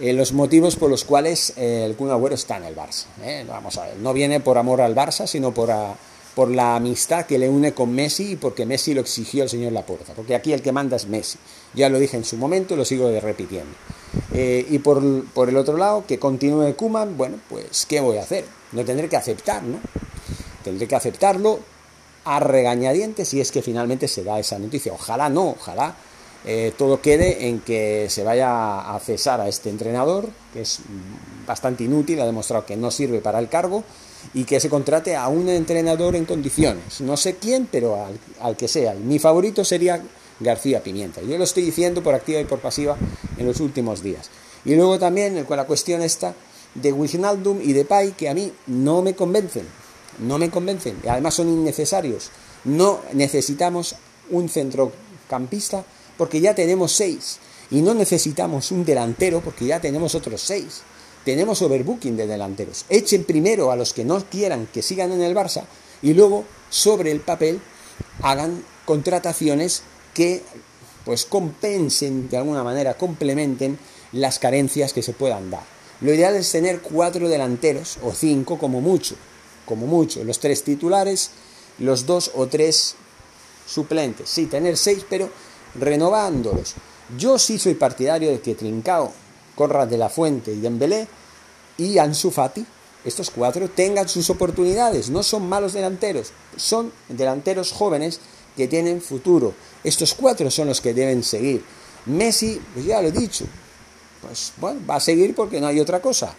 eh, 0.00 0.14
los 0.14 0.32
motivos 0.32 0.76
por 0.76 0.88
los 0.88 1.04
cuales 1.04 1.52
eh, 1.58 1.84
el 1.84 1.94
Kun 1.94 2.10
Agüero 2.10 2.36
está 2.36 2.56
en 2.56 2.64
el 2.64 2.74
Barça. 2.74 3.04
Vamos 3.46 3.76
a 3.76 3.84
ver, 3.84 3.96
no 3.96 4.14
viene 4.14 4.40
por 4.40 4.56
amor 4.56 4.80
al 4.80 4.94
Barça, 4.94 5.26
sino 5.26 5.52
por... 5.52 5.70
A, 5.70 5.94
por 6.36 6.50
la 6.50 6.76
amistad 6.76 7.24
que 7.24 7.38
le 7.38 7.48
une 7.48 7.72
con 7.72 7.94
Messi 7.94 8.32
y 8.32 8.36
porque 8.36 8.66
Messi 8.66 8.92
lo 8.92 9.00
exigió 9.00 9.44
el 9.44 9.48
señor 9.48 9.72
Laporta, 9.72 10.12
porque 10.12 10.34
aquí 10.34 10.52
el 10.52 10.60
que 10.60 10.70
manda 10.70 10.94
es 10.94 11.06
Messi. 11.06 11.38
Ya 11.72 11.88
lo 11.88 11.98
dije 11.98 12.18
en 12.18 12.26
su 12.26 12.36
momento, 12.36 12.76
lo 12.76 12.84
sigo 12.84 13.10
repitiendo. 13.20 13.74
Eh, 14.34 14.66
y 14.68 14.78
por, 14.80 14.98
el 15.02 15.56
otro 15.56 15.78
lado, 15.78 16.04
que 16.06 16.18
continúe 16.18 16.74
Kuman, 16.76 17.16
bueno, 17.16 17.38
pues 17.48 17.86
¿qué 17.86 18.00
voy 18.00 18.18
a 18.18 18.22
hacer? 18.22 18.44
Lo 18.72 18.84
tendré 18.84 19.08
que 19.08 19.16
aceptar, 19.16 19.62
¿no? 19.62 19.78
Tendré 20.62 20.86
que 20.86 20.94
aceptarlo 20.94 21.58
a 22.26 22.38
regañadientes 22.38 23.28
si 23.28 23.40
es 23.40 23.50
que 23.50 23.62
finalmente 23.62 24.06
se 24.06 24.22
da 24.22 24.38
esa 24.38 24.58
noticia. 24.58 24.92
Ojalá 24.92 25.30
no, 25.30 25.52
ojalá 25.58 25.96
eh, 26.44 26.74
todo 26.76 27.00
quede 27.00 27.48
en 27.48 27.60
que 27.60 28.08
se 28.10 28.24
vaya 28.24 28.94
a 28.94 29.00
cesar 29.00 29.40
a 29.40 29.48
este 29.48 29.70
entrenador, 29.70 30.28
que 30.52 30.60
es 30.60 30.80
bastante 31.46 31.84
inútil, 31.84 32.20
ha 32.20 32.26
demostrado 32.26 32.66
que 32.66 32.76
no 32.76 32.90
sirve 32.90 33.22
para 33.22 33.38
el 33.38 33.48
cargo, 33.48 33.84
y 34.34 34.44
que 34.44 34.60
se 34.60 34.68
contrate 34.68 35.16
a 35.16 35.28
un 35.28 35.48
entrenador 35.48 36.16
en 36.16 36.24
condiciones. 36.24 37.00
No 37.00 37.16
sé 37.16 37.36
quién, 37.36 37.68
pero 37.70 38.06
al, 38.40 38.56
que 38.56 38.68
sea. 38.68 38.94
Mi 38.94 39.18
favorito 39.18 39.64
sería 39.64 40.02
García 40.40 40.82
Pimienta. 40.82 41.22
Yo 41.22 41.38
lo 41.38 41.44
estoy 41.44 41.64
diciendo 41.64 42.02
por 42.02 42.14
activa 42.14 42.40
y 42.40 42.44
por 42.44 42.60
pasiva 42.60 42.96
en 43.36 43.46
los 43.46 43.60
últimos 43.60 44.02
días. 44.02 44.30
Y 44.64 44.74
luego 44.74 44.98
también 44.98 45.44
con 45.44 45.56
la 45.56 45.66
cuestión 45.66 46.02
esta 46.02 46.34
de 46.74 46.92
Wijnaldum 46.92 47.60
y 47.62 47.72
de 47.72 47.84
Pai, 47.84 48.12
que 48.12 48.28
a 48.28 48.34
mí 48.34 48.52
no 48.66 49.02
me 49.02 49.14
convencen. 49.14 49.66
No 50.18 50.38
me 50.38 50.50
convencen. 50.50 50.96
Además 51.08 51.34
son 51.34 51.48
innecesarios. 51.48 52.30
No 52.64 53.00
necesitamos 53.12 53.96
un 54.30 54.48
centrocampista 54.48 55.84
porque 56.16 56.40
ya 56.40 56.54
tenemos 56.54 56.92
seis. 56.92 57.38
Y 57.70 57.82
no 57.82 57.94
necesitamos 57.94 58.70
un 58.70 58.84
delantero 58.84 59.40
porque 59.40 59.66
ya 59.66 59.80
tenemos 59.80 60.14
otros 60.14 60.40
seis 60.40 60.82
tenemos 61.26 61.60
overbooking 61.60 62.16
de 62.16 62.28
delanteros. 62.28 62.84
Echen 62.88 63.24
primero 63.24 63.72
a 63.72 63.76
los 63.76 63.92
que 63.92 64.04
no 64.04 64.24
quieran 64.24 64.68
que 64.72 64.80
sigan 64.80 65.10
en 65.10 65.22
el 65.22 65.34
Barça 65.34 65.64
y 66.00 66.14
luego 66.14 66.44
sobre 66.70 67.10
el 67.10 67.18
papel 67.18 67.60
hagan 68.22 68.64
contrataciones 68.84 69.82
que 70.14 70.44
pues 71.04 71.24
compensen 71.24 72.28
de 72.28 72.36
alguna 72.36 72.62
manera, 72.62 72.94
complementen 72.94 73.76
las 74.12 74.38
carencias 74.38 74.92
que 74.92 75.02
se 75.02 75.14
puedan 75.14 75.50
dar. 75.50 75.64
Lo 76.00 76.14
ideal 76.14 76.36
es 76.36 76.52
tener 76.52 76.80
cuatro 76.80 77.28
delanteros 77.28 77.98
o 78.04 78.12
cinco 78.12 78.56
como 78.56 78.80
mucho, 78.80 79.16
como 79.64 79.88
mucho, 79.88 80.22
los 80.22 80.38
tres 80.38 80.62
titulares, 80.62 81.30
los 81.80 82.06
dos 82.06 82.30
o 82.36 82.46
tres 82.46 82.94
suplentes. 83.66 84.28
Sí, 84.28 84.46
tener 84.46 84.76
seis, 84.76 85.04
pero 85.10 85.28
renovándolos. 85.74 86.74
Yo 87.18 87.36
sí 87.36 87.58
soy 87.58 87.74
partidario 87.74 88.30
de 88.30 88.40
que 88.40 88.54
Trincao 88.54 89.25
Corra 89.56 89.86
de 89.86 89.98
la 89.98 90.08
Fuente 90.08 90.52
y 90.52 90.60
Dembélé 90.60 91.08
y 91.78 91.98
Ansu 91.98 92.30
Fati, 92.30 92.64
estos 93.04 93.30
cuatro, 93.30 93.68
tengan 93.68 94.08
sus 94.08 94.30
oportunidades. 94.30 95.10
No 95.10 95.22
son 95.22 95.48
malos 95.48 95.72
delanteros, 95.72 96.32
son 96.56 96.92
delanteros 97.08 97.72
jóvenes 97.72 98.20
que 98.56 98.68
tienen 98.68 99.02
futuro. 99.02 99.54
Estos 99.82 100.14
cuatro 100.14 100.50
son 100.50 100.68
los 100.68 100.80
que 100.80 100.94
deben 100.94 101.22
seguir. 101.24 101.64
Messi, 102.06 102.60
pues 102.72 102.86
ya 102.86 103.02
lo 103.02 103.08
he 103.08 103.12
dicho, 103.12 103.44
pues 104.22 104.52
bueno, 104.58 104.80
va 104.88 104.96
a 104.96 105.00
seguir 105.00 105.34
porque 105.34 105.60
no 105.60 105.66
hay 105.66 105.80
otra 105.80 106.00
cosa. 106.00 106.32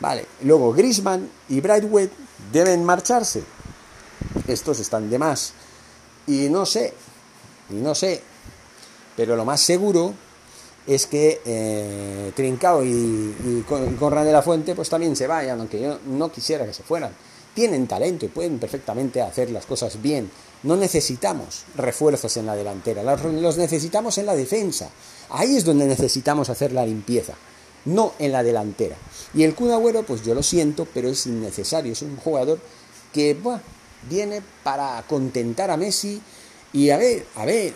Vale, 0.00 0.26
luego 0.42 0.72
Grisman 0.72 1.28
y 1.48 1.60
Brightway 1.60 2.10
deben 2.52 2.84
marcharse. 2.84 3.42
Estos 4.46 4.80
están 4.80 5.10
de 5.10 5.18
más. 5.18 5.52
Y 6.26 6.48
no 6.48 6.64
sé, 6.64 6.94
y 7.70 7.74
no 7.74 7.94
sé, 7.94 8.22
pero 9.16 9.36
lo 9.36 9.44
más 9.44 9.60
seguro 9.60 10.14
es 10.94 11.06
que 11.06 11.40
eh, 11.44 12.32
Trincao 12.34 12.82
y, 12.84 12.88
y, 12.88 13.64
de 13.68 14.32
la 14.32 14.42
Fuente 14.42 14.74
pues 14.74 14.88
también 14.88 15.14
se 15.14 15.28
vayan, 15.28 15.60
aunque 15.60 15.80
yo 15.80 16.00
no 16.06 16.32
quisiera 16.32 16.66
que 16.66 16.74
se 16.74 16.82
fueran. 16.82 17.12
Tienen 17.54 17.86
talento 17.86 18.24
y 18.24 18.28
pueden 18.28 18.58
perfectamente 18.58 19.22
hacer 19.22 19.50
las 19.50 19.66
cosas 19.66 20.02
bien. 20.02 20.28
No 20.64 20.74
necesitamos 20.76 21.62
refuerzos 21.76 22.36
en 22.36 22.46
la 22.46 22.56
delantera, 22.56 23.02
los 23.02 23.56
necesitamos 23.56 24.18
en 24.18 24.26
la 24.26 24.34
defensa. 24.34 24.90
Ahí 25.30 25.56
es 25.56 25.64
donde 25.64 25.86
necesitamos 25.86 26.50
hacer 26.50 26.72
la 26.72 26.84
limpieza, 26.84 27.34
no 27.84 28.14
en 28.18 28.32
la 28.32 28.42
delantera. 28.42 28.96
Y 29.32 29.44
el 29.44 29.54
Kun 29.54 29.70
pues 30.04 30.24
yo 30.24 30.34
lo 30.34 30.42
siento, 30.42 30.88
pero 30.92 31.08
es 31.08 31.24
innecesario. 31.26 31.92
Es 31.92 32.02
un 32.02 32.16
jugador 32.16 32.58
que 33.12 33.36
viene 34.08 34.42
para 34.64 35.04
contentar 35.08 35.70
a 35.70 35.76
Messi 35.76 36.20
y 36.72 36.90
a 36.90 36.96
ver, 36.96 37.26
a 37.36 37.44
ver, 37.44 37.74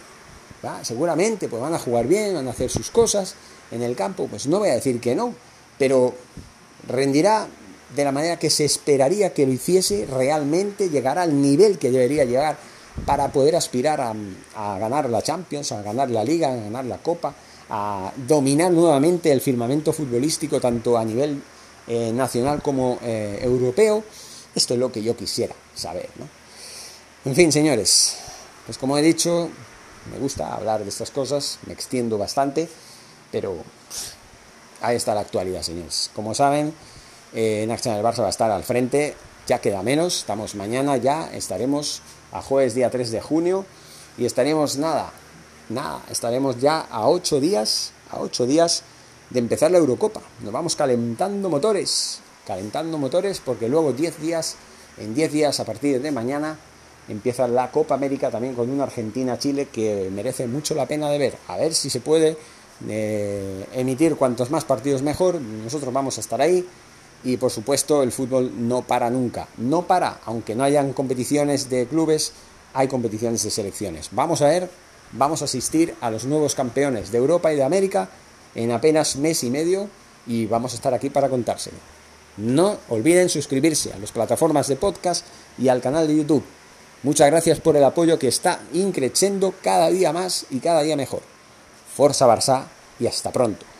seguramente 0.83 1.49
pues 1.49 1.61
van 1.63 1.75
a 1.75 1.79
jugar 1.79 2.07
bien, 2.07 2.35
van 2.35 2.49
a 2.49 2.51
hacer 2.51 2.71
sus 2.71 2.91
cosas 2.91 3.35
en 3.71 3.83
el 3.83 3.97
campo, 3.97 4.27
pues 4.29 4.47
no 4.47 4.59
voy 4.59 4.71
a 4.71 4.75
decir 4.75 5.01
que 5.01 5.15
no, 5.15 5.35
pero 5.79 6.15
rendirá 6.89 7.49
de 7.95 8.05
la 8.05 8.13
manera 8.13 8.39
que 8.39 8.51
se 8.51 8.65
esperaría 8.65 9.33
que 9.33 9.47
lo 9.47 9.53
hiciese 9.53 10.07
realmente, 10.07 10.91
llegará 10.91 11.23
al 11.23 11.41
nivel 11.41 11.79
que 11.79 11.91
debería 11.91 12.25
llegar 12.25 12.57
para 13.07 13.29
poder 13.33 13.57
aspirar 13.57 14.01
a, 14.01 14.79
ganar 14.79 15.11
la 15.11 15.23
Champions, 15.23 15.73
a 15.73 15.83
ganar 15.83 16.11
la 16.11 16.25
Liga, 16.25 16.53
a 16.53 16.57
ganar 16.57 16.85
la 16.85 16.99
Copa, 16.99 17.35
a 17.71 18.13
dominar 18.17 18.71
nuevamente 18.73 19.33
el 19.33 19.41
firmamento 19.41 19.93
futbolístico 19.93 20.61
tanto 20.61 20.97
a 20.97 21.05
nivel 21.05 21.43
eh, 21.87 22.13
nacional 22.13 22.63
como 22.63 22.99
eh, 23.03 23.39
europeo. 23.43 24.05
Esto 24.55 24.75
es 24.75 24.81
lo 24.81 24.93
que 24.93 25.03
yo 25.03 25.17
quisiera 25.17 25.55
saber. 25.75 26.09
¿no? 26.19 26.29
En 27.25 27.35
fin, 27.35 27.51
señores, 27.51 28.17
pues 28.67 28.79
como 28.79 28.97
he 28.97 29.03
dicho, 29.03 29.51
me 30.11 30.19
gusta 30.19 30.55
hablar 30.55 30.83
de 30.83 30.89
estas 30.89 31.11
cosas, 31.11 31.59
me 31.67 31.73
extiendo 31.73 32.19
bastante, 32.19 32.69
pero 33.33 33.57
ahí 34.81 34.97
está 34.97 35.15
la 35.15 35.23
actualidad, 35.23 35.63
señores. 35.63 36.11
Como 36.15 36.35
saben, 36.35 36.75
eh, 37.33 37.65
Nacional 37.67 38.03
del 38.03 38.13
Barça 38.13 38.21
va 38.21 38.29
a 38.29 38.31
estar 38.31 38.51
al 38.51 38.65
frente, 38.65 39.17
ya 39.47 39.61
queda 39.61 39.83
menos, 39.83 40.19
estamos 40.19 40.55
mañana 40.55 40.97
ya, 40.97 41.31
estaremos 41.35 42.03
a 42.33 42.43
jueves 42.43 42.75
día 42.75 42.91
3 42.91 43.11
de 43.11 43.21
junio 43.21 43.65
y 44.17 44.25
estaremos 44.25 44.77
nada, 44.77 45.13
nada, 45.69 46.03
estaremos 46.11 46.61
ya 46.61 46.81
a 46.81 47.09
8 47.09 47.41
días, 47.41 47.93
a 48.11 48.21
8 48.21 48.47
días 48.47 48.83
de 49.31 49.39
empezar 49.39 49.71
la 49.71 49.79
Eurocopa. 49.79 50.21
Nos 50.41 50.53
vamos 50.53 50.77
calentando 50.77 51.49
motores, 51.49 52.21
calentando 52.47 52.99
motores 52.99 53.41
porque 53.45 53.69
luego 53.69 53.93
10 53.93 54.21
días, 54.21 54.57
en 54.99 55.15
10 55.15 55.33
días 55.33 55.61
a 55.61 55.65
partir 55.65 56.01
de 56.01 56.13
mañana 56.13 56.59
empieza 57.09 57.47
la 57.49 57.71
Copa 57.71 57.95
América 57.95 58.31
también 58.31 58.55
con 58.55 58.71
una 58.71 58.85
Argentina-Chile 58.85 59.69
que 59.73 60.11
merece 60.13 60.47
mucho 60.47 60.75
la 60.75 60.87
pena 60.87 61.11
de 61.11 61.19
ver. 61.19 61.37
A 61.49 61.57
ver 61.57 61.75
si 61.75 61.91
se 61.91 62.01
puede 62.01 62.37
eh, 62.89 63.67
emitir 63.75 64.17
cuantos 64.17 64.51
más 64.51 64.65
partidos 64.65 65.03
mejor. 65.03 65.41
Nosotros 65.41 65.93
vamos 65.93 66.19
a 66.19 66.21
estar 66.21 66.41
ahí. 66.41 66.67
Y 67.23 67.39
por 67.39 67.51
supuesto 67.51 68.03
el 68.03 68.13
fútbol 68.13 68.53
no 68.69 68.83
para 68.83 69.11
nunca. 69.11 69.49
No 69.57 69.87
para, 69.87 70.21
aunque 70.27 70.55
no 70.55 70.65
hayan 70.65 70.93
competiciones 70.93 71.71
de 71.71 71.87
clubes, 71.87 72.33
hay 72.75 72.89
competiciones 72.89 73.43
de 73.43 73.51
selecciones. 73.51 74.11
Vamos 74.13 74.43
a 74.43 74.49
ver, 74.49 74.69
vamos 75.13 75.41
a 75.41 75.47
asistir 75.47 75.95
a 76.03 76.11
los 76.11 76.27
nuevos 76.27 76.55
campeones 76.55 77.11
de 77.11 77.19
Europa 77.19 77.53
y 77.53 77.57
de 77.57 77.65
América 77.65 78.11
en 78.55 78.73
apenas 78.73 79.17
mes 79.17 79.43
y 79.43 79.51
medio 79.51 79.89
y 80.27 80.47
vamos 80.47 80.73
a 80.73 80.77
estar 80.77 80.93
aquí 80.93 81.09
para 81.09 81.31
contárselo. 81.31 81.77
No 82.37 82.79
olviden 82.89 83.29
suscribirse 83.29 83.93
a 83.93 83.99
las 83.99 84.13
plataformas 84.13 84.69
de 84.69 84.77
podcast 84.77 85.25
y 85.57 85.69
al 85.69 85.81
canal 85.81 86.09
de 86.09 86.17
YouTube. 86.17 86.45
Muchas 87.05 87.31
gracias 87.31 87.61
por 87.61 87.77
el 87.77 87.85
apoyo 87.85 88.19
que 88.19 88.29
está 88.29 88.61
increciendo 88.73 89.55
cada 89.63 89.91
día 89.91 90.11
más 90.13 90.47
y 90.51 90.59
cada 90.59 90.83
día 90.83 90.97
mejor. 90.97 91.21
Forza 91.95 92.27
Barça 92.27 92.65
y 92.99 93.07
hasta 93.07 93.31
pronto. 93.31 93.74